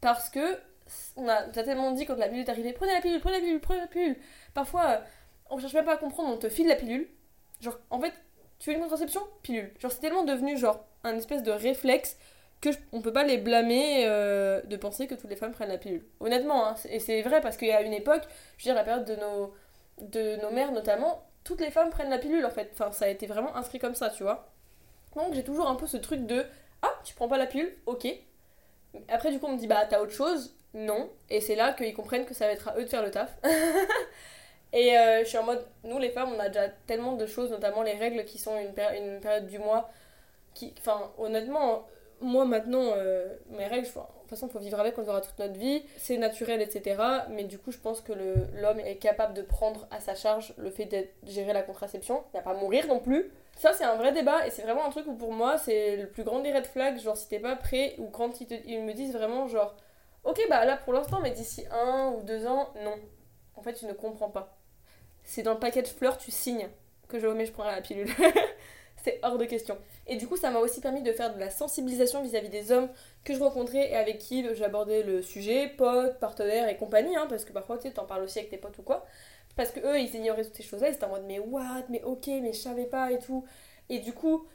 Parce 0.00 0.30
que 0.30 0.58
on 1.16 1.28
a, 1.28 1.42
tellement 1.44 1.92
dit 1.92 2.06
quand 2.06 2.16
la 2.16 2.28
pilule 2.28 2.44
est 2.44 2.50
arrivée, 2.50 2.72
prenez 2.72 2.92
la 2.92 3.00
pilule, 3.00 3.20
prenez 3.20 3.36
la 3.36 3.40
pilule, 3.40 3.60
prenez 3.60 3.80
la 3.80 3.86
pilule. 3.86 4.16
Parfois, 4.54 4.86
euh, 4.88 4.98
on 5.50 5.58
cherche 5.58 5.74
même 5.74 5.84
pas 5.84 5.94
à 5.94 5.96
comprendre, 5.96 6.30
on 6.30 6.38
te 6.38 6.48
file 6.48 6.68
la 6.68 6.76
pilule. 6.76 7.08
Genre, 7.60 7.78
en 7.90 8.00
fait, 8.00 8.12
tu 8.58 8.70
veux 8.70 8.76
une 8.76 8.82
contraception 8.82 9.22
Pilule. 9.42 9.72
Genre, 9.78 9.90
c'est 9.90 10.00
tellement 10.00 10.24
devenu 10.24 10.56
genre 10.56 10.84
un 11.04 11.16
espèce 11.16 11.42
de 11.42 11.50
réflexe 11.50 12.16
que 12.60 12.68
on 12.92 13.00
peut 13.00 13.12
pas 13.12 13.24
les 13.24 13.38
blâmer 13.38 14.04
euh, 14.06 14.60
de 14.62 14.76
penser 14.76 15.06
que 15.06 15.14
toutes 15.14 15.30
les 15.30 15.36
femmes 15.36 15.52
prennent 15.52 15.70
la 15.70 15.78
pilule. 15.78 16.04
Honnêtement, 16.20 16.68
hein, 16.68 16.74
et 16.88 17.00
c'est 17.00 17.22
vrai 17.22 17.40
parce 17.40 17.56
qu'il 17.56 17.68
y 17.68 17.72
a 17.72 17.80
une 17.82 17.94
époque, 17.94 18.22
je 18.58 18.64
veux 18.64 18.72
dire 18.72 18.74
la 18.74 18.84
période 18.84 19.06
de 19.06 19.16
nos, 19.16 19.54
de 20.02 20.36
nos 20.42 20.50
mères 20.50 20.72
notamment, 20.72 21.24
toutes 21.42 21.60
les 21.60 21.70
femmes 21.70 21.90
prennent 21.90 22.10
la 22.10 22.18
pilule 22.18 22.44
en 22.44 22.50
fait. 22.50 22.70
Enfin, 22.74 22.92
ça 22.92 23.06
a 23.06 23.08
été 23.08 23.26
vraiment 23.26 23.56
inscrit 23.56 23.78
comme 23.78 23.94
ça, 23.94 24.10
tu 24.10 24.22
vois. 24.22 24.52
Donc 25.16 25.32
j'ai 25.34 25.42
toujours 25.42 25.68
un 25.68 25.74
peu 25.74 25.86
ce 25.86 25.96
truc 25.96 26.26
de 26.26 26.44
ah, 26.82 26.92
tu 27.04 27.14
prends 27.14 27.28
pas 27.28 27.38
la 27.38 27.46
pilule 27.46 27.74
Ok. 27.86 28.06
Après, 29.08 29.30
du 29.30 29.38
coup, 29.38 29.46
on 29.46 29.52
me 29.52 29.58
dit 29.58 29.66
bah 29.66 29.86
t'as 29.88 30.00
autre 30.00 30.12
chose 30.12 30.54
non. 30.74 31.10
Et 31.28 31.40
c'est 31.40 31.56
là 31.56 31.72
qu'ils 31.72 31.94
comprennent 31.94 32.26
que 32.26 32.34
ça 32.34 32.46
va 32.46 32.52
être 32.52 32.68
à 32.68 32.78
eux 32.78 32.84
de 32.84 32.88
faire 32.88 33.02
le 33.02 33.10
taf. 33.10 33.36
et 34.72 34.96
euh, 34.96 35.24
je 35.24 35.28
suis 35.28 35.38
en 35.38 35.44
mode, 35.44 35.66
nous 35.84 35.98
les 35.98 36.10
femmes, 36.10 36.30
on 36.34 36.38
a 36.38 36.48
déjà 36.48 36.68
tellement 36.86 37.14
de 37.14 37.26
choses, 37.26 37.50
notamment 37.50 37.82
les 37.82 37.94
règles 37.94 38.24
qui 38.24 38.38
sont 38.38 38.56
une, 38.58 38.72
une 38.96 39.20
période 39.20 39.46
du 39.46 39.58
mois. 39.58 39.90
Qui, 40.54 40.74
enfin, 40.78 41.12
honnêtement, 41.18 41.86
moi 42.20 42.44
maintenant, 42.44 42.92
euh, 42.96 43.28
mes 43.50 43.66
règles, 43.66 43.86
de 43.86 43.92
toute 43.92 44.28
façon, 44.28 44.46
il 44.46 44.52
faut 44.52 44.58
vivre 44.58 44.78
avec, 44.78 44.98
on 44.98 45.02
verra 45.02 45.20
toute 45.20 45.38
notre 45.38 45.58
vie. 45.58 45.82
C'est 45.96 46.16
naturel, 46.16 46.60
etc. 46.60 47.00
Mais 47.30 47.44
du 47.44 47.58
coup, 47.58 47.72
je 47.72 47.78
pense 47.78 48.00
que 48.00 48.12
l'homme 48.12 48.80
est 48.80 48.96
capable 48.96 49.34
de 49.34 49.42
prendre 49.42 49.86
à 49.90 50.00
sa 50.00 50.14
charge 50.14 50.54
le 50.58 50.70
fait 50.70 50.86
de 50.86 51.06
gérer 51.30 51.52
la 51.52 51.62
contraception. 51.62 52.22
Il 52.32 52.36
n'y 52.36 52.40
a 52.40 52.42
pas 52.42 52.52
à 52.52 52.54
mourir 52.54 52.86
non 52.86 53.00
plus. 53.00 53.30
Ça, 53.56 53.72
c'est 53.72 53.84
un 53.84 53.96
vrai 53.96 54.12
débat 54.12 54.46
et 54.46 54.50
c'est 54.50 54.62
vraiment 54.62 54.86
un 54.86 54.90
truc 54.90 55.06
où 55.06 55.14
pour 55.14 55.32
moi, 55.32 55.58
c'est 55.58 55.96
le 55.96 56.06
plus 56.06 56.24
grand 56.24 56.40
des 56.40 56.52
red 56.52 56.66
flags. 56.66 56.98
Genre, 56.98 57.16
si 57.16 57.28
t'es 57.28 57.40
pas 57.40 57.56
prêt 57.56 57.94
ou 57.98 58.06
quand 58.06 58.40
ils, 58.40 58.48
ils 58.66 58.82
me 58.82 58.92
disent 58.92 59.12
vraiment, 59.12 59.46
genre, 59.48 59.74
Ok, 60.24 60.40
bah 60.50 60.64
là 60.64 60.76
pour 60.76 60.92
l'instant, 60.92 61.20
mais 61.20 61.30
d'ici 61.30 61.64
un 61.70 62.12
ou 62.16 62.22
deux 62.22 62.46
ans, 62.46 62.72
non. 62.84 62.96
En 63.56 63.62
fait, 63.62 63.72
tu 63.74 63.86
ne 63.86 63.92
comprends 63.92 64.30
pas. 64.30 64.56
C'est 65.24 65.42
dans 65.42 65.54
le 65.54 65.58
paquet 65.58 65.82
de 65.82 65.88
fleurs, 65.88 66.18
tu 66.18 66.30
signes 66.30 66.68
que 67.08 67.18
je 67.18 67.26
mais 67.26 67.46
je 67.46 67.52
prendrai 67.52 67.74
la 67.74 67.80
pilule. 67.80 68.08
c'est 69.02 69.20
hors 69.22 69.38
de 69.38 69.44
question. 69.44 69.78
Et 70.06 70.16
du 70.16 70.26
coup, 70.26 70.36
ça 70.36 70.50
m'a 70.50 70.58
aussi 70.58 70.80
permis 70.80 71.02
de 71.02 71.12
faire 71.12 71.34
de 71.34 71.40
la 71.40 71.50
sensibilisation 71.50 72.22
vis-à-vis 72.22 72.48
des 72.48 72.72
hommes 72.72 72.88
que 73.24 73.34
je 73.34 73.40
rencontrais 73.40 73.90
et 73.90 73.96
avec 73.96 74.18
qui 74.18 74.46
j'abordais 74.54 75.02
le 75.02 75.22
sujet, 75.22 75.68
potes, 75.68 76.18
partenaires 76.18 76.68
et 76.68 76.76
compagnie, 76.76 77.16
hein, 77.16 77.26
parce 77.28 77.44
que 77.44 77.52
parfois, 77.52 77.76
tu 77.78 77.88
sais, 77.88 77.94
t'en 77.94 78.04
parles 78.04 78.22
aussi 78.22 78.38
avec 78.38 78.50
tes 78.50 78.58
potes 78.58 78.78
ou 78.78 78.82
quoi. 78.82 79.06
Parce 79.56 79.70
que 79.70 79.80
eux, 79.80 79.98
ils 79.98 80.14
ignoraient 80.14 80.44
toutes 80.44 80.56
ces 80.56 80.62
choses-là, 80.62 80.88
ils 80.88 80.94
étaient 80.94 81.04
en 81.04 81.10
mode, 81.10 81.24
mais 81.26 81.38
what, 81.38 81.84
mais 81.88 82.02
ok, 82.02 82.26
mais 82.26 82.52
je 82.52 82.58
savais 82.58 82.86
pas 82.86 83.10
et 83.12 83.18
tout. 83.18 83.44
Et 83.88 83.98
du 83.98 84.12
coup, 84.12 84.46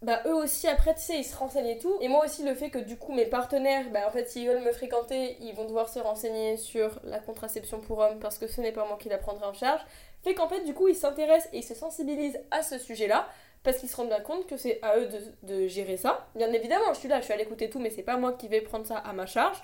bah 0.00 0.22
eux 0.26 0.34
aussi 0.34 0.68
après 0.68 0.94
tu 0.94 1.00
sais 1.00 1.18
ils 1.18 1.24
se 1.24 1.36
renseignent 1.36 1.66
et 1.66 1.78
tout 1.78 1.96
et 2.00 2.06
moi 2.06 2.24
aussi 2.24 2.44
le 2.44 2.54
fait 2.54 2.70
que 2.70 2.78
du 2.78 2.96
coup 2.96 3.12
mes 3.12 3.26
partenaires 3.26 3.90
bah 3.90 4.06
en 4.06 4.12
fait 4.12 4.28
s'ils 4.28 4.46
veulent 4.46 4.62
me 4.62 4.70
fréquenter 4.70 5.36
ils 5.40 5.54
vont 5.54 5.64
devoir 5.64 5.88
se 5.88 5.98
renseigner 5.98 6.56
sur 6.56 7.00
la 7.02 7.18
contraception 7.18 7.80
pour 7.80 7.98
hommes 7.98 8.20
parce 8.20 8.38
que 8.38 8.46
ce 8.46 8.60
n'est 8.60 8.70
pas 8.70 8.86
moi 8.86 8.96
qui 9.00 9.08
la 9.08 9.18
prendrai 9.18 9.46
en 9.46 9.52
charge 9.52 9.80
fait 10.22 10.34
qu'en 10.34 10.48
fait 10.48 10.64
du 10.64 10.72
coup 10.72 10.86
ils 10.86 10.94
s'intéressent 10.94 11.52
et 11.52 11.58
ils 11.58 11.64
se 11.64 11.74
sensibilisent 11.74 12.38
à 12.52 12.62
ce 12.62 12.78
sujet 12.78 13.08
là 13.08 13.28
parce 13.62 13.78
qu'ils 13.78 13.88
se 13.88 13.96
rendent 13.96 14.08
bien 14.08 14.20
compte 14.20 14.46
que 14.46 14.56
c'est 14.56 14.78
à 14.82 14.98
eux 14.98 15.08
de, 15.08 15.54
de, 15.54 15.66
gérer 15.66 15.96
ça. 15.96 16.26
Bien 16.34 16.52
évidemment 16.52 16.92
je 16.92 16.98
suis 16.98 17.08
là 17.08 17.20
je 17.20 17.24
suis 17.24 17.32
à 17.32 17.36
l'écouter 17.36 17.68
tout 17.70 17.78
mais 17.78 17.90
c'est 17.90 18.02
pas 18.02 18.16
moi 18.16 18.32
qui 18.32 18.48
vais 18.48 18.60
prendre 18.60 18.86
ça 18.86 18.96
à 18.96 19.12
ma 19.12 19.26
charge. 19.26 19.60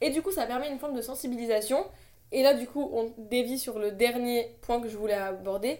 Et 0.00 0.10
du 0.10 0.22
coup 0.22 0.30
ça 0.30 0.46
permet 0.46 0.70
une 0.70 0.78
forme 0.78 0.94
de 0.94 1.02
sensibilisation. 1.02 1.86
Et 2.32 2.42
là 2.42 2.54
du 2.54 2.66
coup 2.66 2.90
on 2.92 3.12
dévie 3.18 3.58
sur 3.58 3.78
le 3.78 3.92
dernier 3.92 4.56
point 4.62 4.80
que 4.80 4.88
je 4.88 4.96
voulais 4.96 5.14
aborder. 5.14 5.78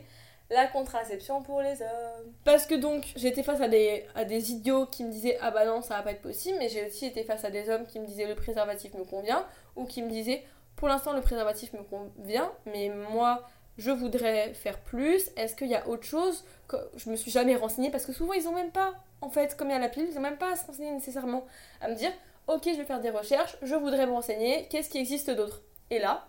La 0.51 0.67
contraception 0.67 1.43
pour 1.43 1.63
les 1.63 1.81
hommes. 1.81 2.33
Parce 2.45 2.67
que 2.67 2.75
donc 2.75 3.13
j'étais 3.17 3.43
face 3.43 3.61
à 3.61 3.69
des, 3.69 4.05
à 4.15 4.25
des 4.25 4.53
idiots 4.53 4.87
qui 4.87 5.03
me 5.03 5.11
disaient 5.11 5.39
ah 5.41 5.51
bah 5.51 5.65
non 5.65 5.81
ça 5.81 5.97
va 5.97 6.03
pas 6.03 6.13
être 6.13 6.23
possible, 6.23 6.57
mais 6.59 6.69
j'ai 6.69 6.87
aussi 6.87 7.07
été 7.07 7.25
face 7.25 7.45
à 7.45 7.51
des 7.51 7.71
hommes 7.71 7.87
qui 7.87 7.99
me 7.99 8.07
disaient 8.07 8.27
le 8.27 8.35
préservatif 8.35 8.93
me 8.95 9.05
convient, 9.05 9.47
ou 9.75 9.85
qui 9.85 10.03
me 10.03 10.11
disaient 10.11 10.45
pour 10.77 10.89
l'instant 10.89 11.13
le 11.13 11.23
préservatif 11.23 11.73
me 11.73 11.83
convient, 11.83 12.53
mais 12.67 12.91
moi 13.11 13.43
je 13.79 13.91
voudrais 13.91 14.55
faire 14.55 14.79
plus, 14.79 15.31
est-ce 15.37 15.57
qu'il 15.57 15.69
y 15.69 15.75
a 15.75 15.87
autre 15.89 16.05
chose 16.05 16.45
que 16.69 16.77
Je 16.97 17.11
me 17.11 17.17
suis 17.17 17.31
jamais 17.31 17.57
renseignée 17.57 17.91
parce 17.91 18.07
que 18.07 18.13
souvent 18.13 18.33
ils 18.33 18.47
ont 18.47 18.55
même 18.55 18.71
pas, 18.71 18.95
en 19.21 19.31
fait, 19.31 19.57
comme 19.57 19.69
il 19.69 19.73
y 19.73 19.77
a 19.77 19.79
la 19.79 19.89
pilule, 19.89 20.09
ils 20.11 20.19
ont 20.19 20.23
même 20.23 20.39
pas 20.39 20.53
à 20.53 20.57
se 20.57 20.67
renseigner 20.67 20.93
nécessairement, 20.93 21.45
à 21.81 21.89
me 21.89 21.95
dire 21.95 22.13
ok 22.47 22.63
je 22.67 22.79
vais 22.79 22.85
faire 22.85 23.01
des 23.01 23.11
recherches, 23.11 23.57
je 23.63 23.75
voudrais 23.75 24.07
me 24.07 24.13
renseigner, 24.13 24.69
qu'est-ce 24.71 24.89
qui 24.91 24.99
existe 24.99 25.31
d'autre? 25.31 25.63
Et 25.91 25.99
là, 25.99 26.27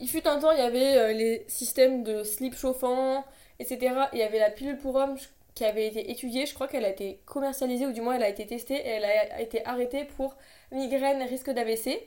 il 0.00 0.08
fut 0.08 0.26
un 0.26 0.38
temps, 0.38 0.52
il 0.52 0.58
y 0.58 0.62
avait 0.62 0.96
euh, 0.96 1.12
les 1.12 1.44
systèmes 1.48 2.04
de 2.04 2.22
slip 2.22 2.54
chauffant, 2.54 3.24
etc. 3.58 3.94
il 4.12 4.18
y 4.18 4.22
avait 4.22 4.38
la 4.38 4.50
pilule 4.50 4.78
pour 4.78 4.94
hommes 4.94 5.16
qui 5.54 5.64
avait 5.64 5.88
été 5.88 6.10
étudiée, 6.10 6.46
je 6.46 6.54
crois 6.54 6.68
qu'elle 6.68 6.84
a 6.84 6.90
été 6.90 7.20
commercialisée 7.26 7.86
ou 7.86 7.92
du 7.92 8.00
moins 8.00 8.14
elle 8.14 8.22
a 8.22 8.28
été 8.28 8.46
testée 8.46 8.76
et 8.76 8.88
elle 8.88 9.04
a 9.04 9.40
été 9.40 9.64
arrêtée 9.66 10.04
pour 10.04 10.36
migraine, 10.70 11.22
risque 11.22 11.50
d'AVC. 11.50 12.00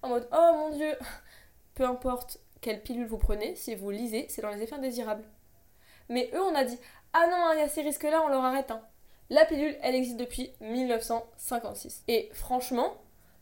En 0.00 0.08
mode 0.08 0.26
oh 0.32 0.52
mon 0.56 0.70
dieu, 0.70 0.96
peu 1.74 1.84
importe 1.84 2.38
quelle 2.62 2.82
pilule 2.82 3.06
vous 3.06 3.18
prenez, 3.18 3.54
si 3.56 3.74
vous 3.74 3.90
lisez, 3.90 4.26
c'est 4.30 4.40
dans 4.40 4.48
les 4.48 4.62
effets 4.62 4.76
indésirables. 4.76 5.24
Mais 6.08 6.30
eux, 6.32 6.40
on 6.40 6.54
a 6.54 6.64
dit 6.64 6.78
ah 7.12 7.26
non, 7.26 7.52
il 7.52 7.58
y 7.58 7.62
a 7.62 7.68
ces 7.68 7.82
risques-là, 7.82 8.22
on 8.24 8.28
leur 8.28 8.42
arrête. 8.42 8.70
Hein. 8.70 8.80
La 9.28 9.44
pilule, 9.44 9.76
elle 9.82 9.94
existe 9.94 10.16
depuis 10.16 10.52
1956. 10.60 12.04
Et 12.08 12.30
franchement, 12.32 12.94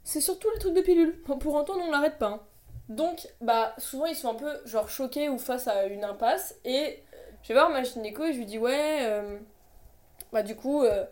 c'est 0.03 0.21
surtout 0.21 0.49
le 0.53 0.59
truc 0.59 0.75
de 0.75 0.81
pilule. 0.81 1.21
Pour 1.23 1.39
temps, 1.65 1.75
on 1.79 1.91
l'arrête 1.91 2.19
pas. 2.19 2.27
Hein. 2.27 2.41
Donc, 2.89 3.29
bah, 3.41 3.75
souvent 3.79 4.07
ils 4.07 4.17
sont 4.17 4.31
un 4.31 4.35
peu 4.35 4.61
genre 4.67 4.89
choqués 4.89 5.29
ou 5.29 5.39
face 5.39 5.69
à 5.69 5.87
une 5.87 6.03
impasse 6.03 6.57
et 6.65 7.01
je 7.43 7.49
vais 7.49 7.55
voir 7.55 7.71
ma 7.71 7.85
gynéco 7.85 8.25
et 8.25 8.33
je 8.33 8.39
lui 8.39 8.47
dis 8.47 8.59
ouais, 8.59 8.99
euh, 9.03 9.39
bah 10.33 10.43
du 10.43 10.57
coup, 10.57 10.83
euh, 10.83 11.05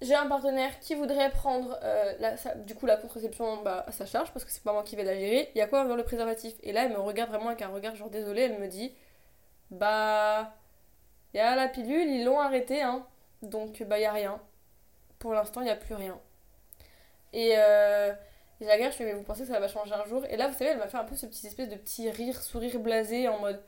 j'ai 0.00 0.14
un 0.14 0.26
partenaire 0.26 0.78
qui 0.80 0.94
voudrait 0.94 1.30
prendre 1.30 1.78
euh, 1.82 2.14
la, 2.20 2.54
du 2.54 2.74
coup 2.74 2.86
la 2.86 2.96
contraception 2.96 3.62
bah, 3.62 3.84
à 3.86 4.06
charge 4.06 4.32
parce 4.32 4.44
que 4.44 4.50
c'est 4.50 4.62
pas 4.62 4.72
moi 4.72 4.82
qui 4.82 4.96
vais 4.96 5.04
la 5.04 5.14
gérer. 5.14 5.50
Il 5.54 5.58
y 5.58 5.60
a 5.60 5.66
quoi 5.66 5.84
dans 5.84 5.96
le 5.96 6.04
préservatif? 6.04 6.54
Et 6.62 6.72
là, 6.72 6.84
elle 6.84 6.92
me 6.92 6.98
regarde 6.98 7.30
vraiment 7.30 7.48
avec 7.48 7.62
un 7.62 7.68
regard 7.68 7.94
genre 7.96 8.10
désolé. 8.10 8.42
Elle 8.42 8.58
me 8.58 8.68
dit 8.68 8.94
bah 9.70 10.54
il 11.34 11.36
y 11.38 11.40
a 11.40 11.54
la 11.54 11.68
pilule, 11.68 12.08
ils 12.08 12.24
l'ont 12.24 12.40
arrêté, 12.40 12.82
hein. 12.82 13.06
Donc 13.42 13.82
bah 13.84 13.98
il 13.98 14.02
y 14.02 14.06
a 14.06 14.12
rien. 14.12 14.40
Pour 15.18 15.34
l'instant, 15.34 15.60
il 15.60 15.64
n'y 15.64 15.70
a 15.70 15.76
plus 15.76 15.94
rien. 15.94 16.18
Et 17.32 17.52
euh, 17.56 18.12
la 18.60 18.78
guerre, 18.78 18.90
je 18.92 18.96
fais, 18.96 19.04
mais 19.04 19.12
vous 19.12 19.22
pensez 19.22 19.42
que 19.42 19.48
ça 19.48 19.60
va 19.60 19.68
changer 19.68 19.94
un 19.94 20.04
jour? 20.06 20.24
Et 20.30 20.36
là, 20.36 20.48
vous 20.48 20.54
savez, 20.56 20.70
elle 20.70 20.78
m'a 20.78 20.88
fait 20.88 20.96
un 20.98 21.04
peu 21.04 21.16
ce 21.16 21.26
petit 21.26 21.46
espèce 21.46 21.68
de 21.68 21.76
petit 21.76 22.10
rire, 22.10 22.42
sourire 22.42 22.78
blasé 22.80 23.28
en 23.28 23.38
mode 23.38 23.62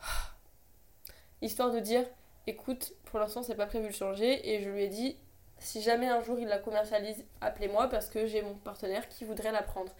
histoire 1.42 1.70
de 1.72 1.80
dire 1.80 2.04
écoute, 2.46 2.92
pour 3.04 3.18
l'instant, 3.18 3.42
c'est 3.42 3.54
pas 3.54 3.66
prévu 3.66 3.88
de 3.88 3.94
changer. 3.94 4.54
Et 4.54 4.62
je 4.62 4.70
lui 4.70 4.84
ai 4.84 4.88
dit 4.88 5.16
si 5.58 5.82
jamais 5.82 6.08
un 6.08 6.20
jour 6.20 6.38
il 6.38 6.48
la 6.48 6.58
commercialise, 6.58 7.24
appelez-moi 7.40 7.88
parce 7.88 8.08
que 8.08 8.26
j'ai 8.26 8.42
mon 8.42 8.54
partenaire 8.54 9.08
qui 9.08 9.24
voudrait 9.24 9.52
la 9.52 9.62
prendre. 9.62 9.92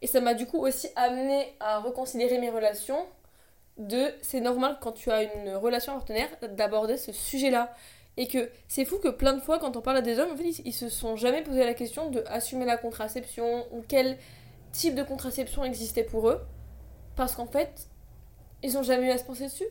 Et 0.00 0.06
ça 0.06 0.20
m'a 0.20 0.34
du 0.34 0.46
coup 0.46 0.58
aussi 0.58 0.88
amené 0.96 1.54
à 1.60 1.78
reconsidérer 1.78 2.38
mes 2.38 2.50
relations 2.50 3.06
de 3.78 4.12
c'est 4.22 4.40
normal 4.40 4.78
quand 4.80 4.92
tu 4.92 5.10
as 5.10 5.22
une 5.22 5.54
relation 5.54 5.92
partenaire 5.92 6.28
d'aborder 6.42 6.96
ce 6.96 7.12
sujet-là. 7.12 7.74
Et 8.16 8.26
que 8.26 8.50
c'est 8.66 8.84
fou 8.84 8.98
que 8.98 9.08
plein 9.08 9.32
de 9.32 9.40
fois, 9.40 9.60
quand 9.60 9.76
on 9.76 9.80
parle 9.80 9.98
à 9.98 10.02
des 10.02 10.18
hommes, 10.18 10.32
en 10.32 10.36
fait, 10.36 10.50
ils, 10.64 10.72
se 10.72 10.88
sont 10.88 11.14
jamais 11.14 11.42
posé 11.42 11.64
la 11.64 11.72
question 11.72 12.10
de 12.10 12.24
assumer 12.26 12.64
la 12.64 12.76
contraception 12.76 13.64
ou 13.72 13.84
quel 13.86 14.18
type 14.72 14.96
de 14.96 15.04
contraception 15.04 15.64
existait 15.64 16.02
pour 16.02 16.28
eux. 16.28 16.40
Parce 17.14 17.36
qu'en 17.36 17.46
fait, 17.46 17.86
ils 18.64 18.76
ont 18.76 18.82
jamais 18.82 19.06
eu 19.06 19.10
à 19.10 19.18
se 19.18 19.24
penser 19.24 19.44
dessus. 19.44 19.68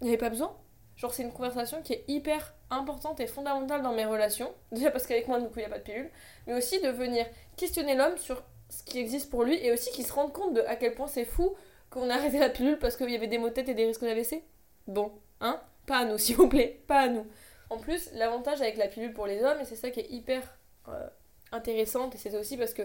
Il 0.00 0.04
n'y 0.04 0.10
avait 0.10 0.18
pas 0.18 0.28
besoin. 0.28 0.54
Genre, 1.00 1.14
c'est 1.14 1.22
une 1.22 1.32
conversation 1.32 1.80
qui 1.80 1.94
est 1.94 2.04
hyper 2.08 2.52
importante 2.68 3.20
et 3.20 3.26
fondamentale 3.26 3.80
dans 3.80 3.94
mes 3.94 4.04
relations. 4.04 4.52
Déjà 4.72 4.90
parce 4.90 5.06
qu'avec 5.06 5.28
moi, 5.28 5.40
du 5.40 5.46
coup, 5.46 5.54
il 5.56 5.60
n'y 5.60 5.64
a 5.64 5.70
pas 5.70 5.78
de 5.78 5.82
pilule. 5.82 6.10
Mais 6.46 6.54
aussi 6.54 6.78
de 6.80 6.88
venir 6.90 7.26
questionner 7.56 7.94
l'homme 7.94 8.18
sur 8.18 8.42
ce 8.68 8.82
qui 8.84 8.98
existe 8.98 9.30
pour 9.30 9.42
lui 9.42 9.56
et 9.64 9.72
aussi 9.72 9.90
qu'il 9.92 10.06
se 10.06 10.12
rende 10.12 10.32
compte 10.32 10.52
de 10.52 10.60
à 10.60 10.76
quel 10.76 10.94
point 10.94 11.06
c'est 11.06 11.24
fou 11.24 11.56
qu'on 11.88 12.10
a 12.10 12.14
arrêté 12.14 12.38
la 12.38 12.50
pilule 12.50 12.78
parce 12.78 12.96
qu'il 12.96 13.10
y 13.10 13.16
avait 13.16 13.26
des 13.26 13.38
maux 13.38 13.48
de 13.48 13.54
tête 13.54 13.68
et 13.70 13.74
des 13.74 13.86
risques 13.86 14.04
d'AVC. 14.04 14.44
Bon, 14.86 15.10
hein 15.40 15.58
Pas 15.86 16.00
à 16.00 16.04
nous, 16.04 16.18
s'il 16.18 16.36
vous 16.36 16.48
plaît. 16.48 16.82
Pas 16.86 17.00
à 17.00 17.08
nous. 17.08 17.26
En 17.70 17.78
plus, 17.78 18.10
l'avantage 18.12 18.60
avec 18.60 18.76
la 18.76 18.86
pilule 18.86 19.14
pour 19.14 19.26
les 19.26 19.42
hommes, 19.42 19.58
et 19.60 19.64
c'est 19.64 19.76
ça 19.76 19.90
qui 19.90 20.00
est 20.00 20.10
hyper 20.10 20.42
euh, 20.88 21.08
intéressant, 21.50 22.10
et 22.10 22.18
c'est 22.18 22.36
aussi 22.36 22.56
parce 22.56 22.74
que 22.74 22.82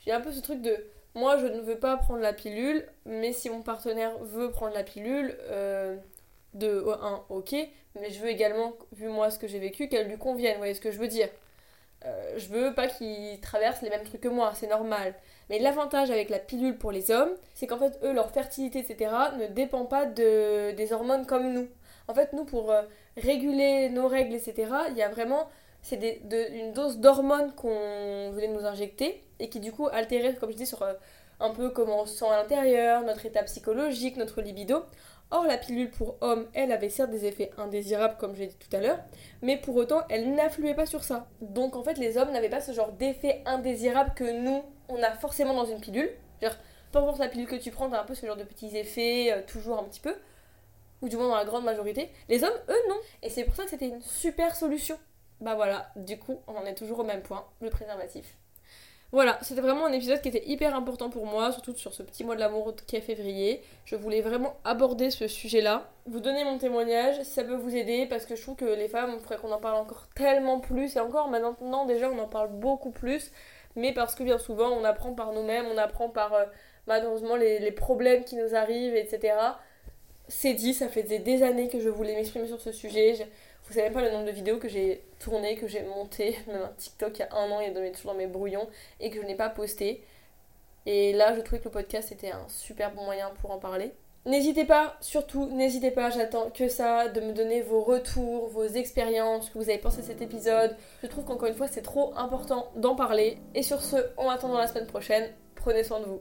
j'ai 0.00 0.10
un 0.10 0.20
peu 0.20 0.32
ce 0.32 0.40
truc 0.40 0.62
de 0.62 0.76
moi 1.14 1.38
je 1.38 1.46
ne 1.46 1.60
veux 1.60 1.78
pas 1.78 1.96
prendre 1.96 2.20
la 2.20 2.32
pilule, 2.32 2.86
mais 3.04 3.32
si 3.32 3.50
mon 3.50 3.62
partenaire 3.62 4.16
veut 4.18 4.50
prendre 4.50 4.74
la 4.74 4.84
pilule, 4.84 5.36
euh, 5.50 5.96
de 6.54 6.84
un, 7.02 7.22
ok, 7.28 7.54
mais 7.98 8.10
je 8.10 8.20
veux 8.20 8.28
également, 8.28 8.72
vu 8.92 9.08
moi 9.08 9.30
ce 9.30 9.38
que 9.38 9.48
j'ai 9.48 9.58
vécu, 9.58 9.88
qu'elle 9.88 10.08
lui 10.08 10.18
convienne, 10.18 10.54
vous 10.54 10.58
voyez 10.58 10.74
ce 10.74 10.80
que 10.80 10.90
je 10.90 10.98
veux 10.98 11.08
dire 11.08 11.28
Euh, 12.06 12.38
je 12.38 12.48
veux 12.48 12.74
pas 12.74 12.88
qu'ils 12.88 13.40
traversent 13.40 13.82
les 13.82 13.90
mêmes 13.90 14.04
trucs 14.04 14.22
que 14.22 14.28
moi, 14.28 14.52
c'est 14.54 14.68
normal. 14.68 15.14
Mais 15.50 15.58
l'avantage 15.58 16.10
avec 16.10 16.30
la 16.30 16.38
pilule 16.38 16.78
pour 16.78 16.92
les 16.92 17.10
hommes, 17.10 17.32
c'est 17.54 17.66
qu'en 17.66 17.78
fait, 17.78 17.98
eux, 18.02 18.12
leur 18.12 18.30
fertilité, 18.30 18.78
etc., 18.80 19.12
ne 19.38 19.46
dépend 19.48 19.84
pas 19.84 20.06
de, 20.06 20.72
des 20.72 20.92
hormones 20.94 21.26
comme 21.26 21.52
nous. 21.52 21.68
En 22.08 22.14
fait, 22.14 22.32
nous, 22.32 22.44
pour 22.44 22.70
euh, 22.72 22.82
réguler 23.18 23.90
nos 23.90 24.08
règles, 24.08 24.34
etc., 24.34 24.72
il 24.90 24.96
y 24.96 25.02
a 25.02 25.10
vraiment 25.10 25.48
c'est 25.82 26.20
une 26.30 26.72
dose 26.72 26.98
d'hormones 26.98 27.52
qu'on 27.54 28.30
voulait 28.32 28.48
nous 28.48 28.64
injecter 28.66 29.22
et 29.38 29.48
qui 29.48 29.60
du 29.60 29.72
coup 29.72 29.88
altérait, 29.90 30.34
comme 30.34 30.50
je 30.50 30.56
dis, 30.56 30.66
sur 30.66 30.82
euh, 30.82 30.92
un 31.40 31.50
peu 31.50 31.70
comment 31.70 32.02
on 32.02 32.06
se 32.06 32.18
sent 32.18 32.26
à 32.26 32.36
l'intérieur, 32.36 33.02
notre 33.02 33.24
état 33.26 33.42
psychologique, 33.44 34.16
notre 34.16 34.42
libido. 34.42 34.84
Or, 35.32 35.44
la 35.44 35.58
pilule 35.58 35.90
pour 35.90 36.16
homme, 36.22 36.48
elle 36.54 36.72
avait 36.72 36.88
certes 36.88 37.10
des 37.10 37.24
effets 37.24 37.52
indésirables, 37.56 38.16
comme 38.18 38.34
je 38.34 38.40
l'ai 38.40 38.46
dit 38.48 38.56
tout 38.56 38.76
à 38.76 38.80
l'heure, 38.80 38.98
mais 39.42 39.56
pour 39.56 39.76
autant, 39.76 40.02
elle 40.08 40.34
n'influait 40.34 40.74
pas 40.74 40.86
sur 40.86 41.04
ça. 41.04 41.28
Donc, 41.40 41.76
en 41.76 41.84
fait, 41.84 41.98
les 41.98 42.16
hommes 42.16 42.32
n'avaient 42.32 42.48
pas 42.48 42.60
ce 42.60 42.72
genre 42.72 42.90
d'effet 42.92 43.42
indésirable 43.46 44.12
que 44.14 44.24
nous, 44.24 44.64
on 44.88 45.00
a 45.02 45.12
forcément 45.12 45.54
dans 45.54 45.66
une 45.66 45.80
pilule. 45.80 46.10
Genre, 46.42 46.56
peu 46.90 46.98
importe 46.98 47.20
la 47.20 47.28
pilule 47.28 47.46
que 47.46 47.54
tu 47.54 47.70
prends, 47.70 47.88
t'as 47.88 48.00
un 48.00 48.04
peu 48.04 48.16
ce 48.16 48.26
genre 48.26 48.36
de 48.36 48.42
petits 48.42 48.76
effets, 48.76 49.32
euh, 49.32 49.42
toujours 49.46 49.78
un 49.78 49.84
petit 49.84 50.00
peu, 50.00 50.16
ou 51.00 51.08
du 51.08 51.16
moins 51.16 51.28
dans 51.28 51.36
la 51.36 51.44
grande 51.44 51.64
majorité. 51.64 52.10
Les 52.28 52.42
hommes, 52.42 52.58
eux, 52.68 52.88
non. 52.88 52.96
Et 53.22 53.30
c'est 53.30 53.44
pour 53.44 53.54
ça 53.54 53.62
que 53.64 53.70
c'était 53.70 53.88
une 53.88 54.02
super 54.02 54.56
solution. 54.56 54.98
Bah 55.40 55.54
voilà, 55.54 55.92
du 55.94 56.18
coup, 56.18 56.40
on 56.48 56.56
en 56.56 56.66
est 56.66 56.74
toujours 56.74 56.98
au 56.98 57.04
même 57.04 57.22
point, 57.22 57.46
le 57.60 57.70
préservatif. 57.70 58.36
Voilà, 59.12 59.38
c'était 59.42 59.60
vraiment 59.60 59.86
un 59.86 59.92
épisode 59.92 60.20
qui 60.20 60.28
était 60.28 60.46
hyper 60.46 60.72
important 60.76 61.10
pour 61.10 61.26
moi, 61.26 61.50
surtout 61.50 61.74
sur 61.74 61.92
ce 61.92 62.04
petit 62.04 62.22
mois 62.22 62.36
de 62.36 62.40
l'amour 62.40 62.72
qui 62.86 62.94
est 62.94 63.00
février. 63.00 63.60
Je 63.84 63.96
voulais 63.96 64.20
vraiment 64.20 64.54
aborder 64.62 65.10
ce 65.10 65.26
sujet-là, 65.26 65.90
vous 66.06 66.20
donner 66.20 66.44
mon 66.44 66.58
témoignage, 66.58 67.16
si 67.22 67.32
ça 67.32 67.42
peut 67.42 67.56
vous 67.56 67.74
aider, 67.74 68.06
parce 68.06 68.24
que 68.24 68.36
je 68.36 68.42
trouve 68.42 68.54
que 68.54 68.64
les 68.64 68.86
femmes, 68.86 69.10
il 69.14 69.18
faudrait 69.18 69.38
qu'on 69.38 69.50
en 69.50 69.58
parle 69.58 69.78
encore 69.78 70.06
tellement 70.14 70.60
plus, 70.60 70.94
et 70.94 71.00
encore 71.00 71.28
maintenant 71.28 71.86
déjà 71.86 72.08
on 72.08 72.18
en 72.20 72.28
parle 72.28 72.50
beaucoup 72.50 72.92
plus, 72.92 73.32
mais 73.74 73.92
parce 73.92 74.14
que 74.14 74.22
bien 74.22 74.38
souvent 74.38 74.68
on 74.70 74.84
apprend 74.84 75.12
par 75.12 75.32
nous-mêmes, 75.32 75.66
on 75.74 75.78
apprend 75.78 76.08
par 76.08 76.32
euh, 76.34 76.44
malheureusement 76.86 77.34
les, 77.34 77.58
les, 77.58 77.72
problèmes 77.72 78.22
qui 78.22 78.36
nous 78.36 78.54
arrivent, 78.54 78.94
etc. 78.94 79.34
C'est 80.28 80.54
dit, 80.54 80.72
ça 80.72 80.88
fait 80.88 81.02
des 81.02 81.42
années 81.42 81.68
que 81.68 81.80
je 81.80 81.88
voulais 81.88 82.14
m'exprimer 82.14 82.46
sur 82.46 82.60
ce 82.60 82.70
sujet. 82.70 83.28
Vous 83.70 83.76
savez 83.76 83.90
pas 83.90 84.02
le 84.02 84.10
nombre 84.10 84.26
de 84.26 84.32
vidéos 84.32 84.58
que 84.58 84.68
j'ai 84.68 85.00
tournées, 85.20 85.54
que 85.54 85.68
j'ai 85.68 85.82
montées, 85.82 86.36
même 86.48 86.62
un 86.62 86.72
TikTok 86.76 87.16
il 87.16 87.20
y 87.20 87.22
a 87.22 87.36
un 87.36 87.48
an, 87.52 87.60
il 87.60 87.68
est 87.68 87.92
toujours 87.92 88.10
dans 88.10 88.18
mes 88.18 88.26
brouillons, 88.26 88.68
et 88.98 89.10
que 89.10 89.22
je 89.22 89.26
n'ai 89.26 89.36
pas 89.36 89.48
posté. 89.48 90.02
Et 90.86 91.12
là, 91.12 91.36
je 91.36 91.40
trouvais 91.40 91.60
que 91.60 91.66
le 91.66 91.70
podcast 91.70 92.10
était 92.10 92.32
un 92.32 92.48
super 92.48 92.92
bon 92.92 93.04
moyen 93.04 93.30
pour 93.40 93.52
en 93.52 93.58
parler. 93.58 93.92
N'hésitez 94.26 94.64
pas, 94.64 94.96
surtout, 95.00 95.46
n'hésitez 95.52 95.92
pas, 95.92 96.10
j'attends 96.10 96.50
que 96.50 96.68
ça, 96.68 97.08
de 97.08 97.20
me 97.20 97.32
donner 97.32 97.62
vos 97.62 97.82
retours, 97.82 98.48
vos 98.48 98.66
expériences, 98.66 99.46
ce 99.46 99.50
que 99.52 99.58
vous 99.58 99.70
avez 99.70 99.78
pensé 99.78 99.98
de 99.98 100.06
cet 100.06 100.20
épisode. 100.20 100.74
Je 101.02 101.06
trouve 101.06 101.24
qu'encore 101.24 101.46
une 101.46 101.54
fois, 101.54 101.68
c'est 101.68 101.82
trop 101.82 102.12
important 102.16 102.72
d'en 102.74 102.96
parler. 102.96 103.38
Et 103.54 103.62
sur 103.62 103.82
ce, 103.82 103.96
en 104.16 104.28
attendant 104.30 104.58
la 104.58 104.66
semaine 104.66 104.88
prochaine, 104.88 105.30
prenez 105.54 105.84
soin 105.84 106.00
de 106.00 106.06
vous. 106.06 106.20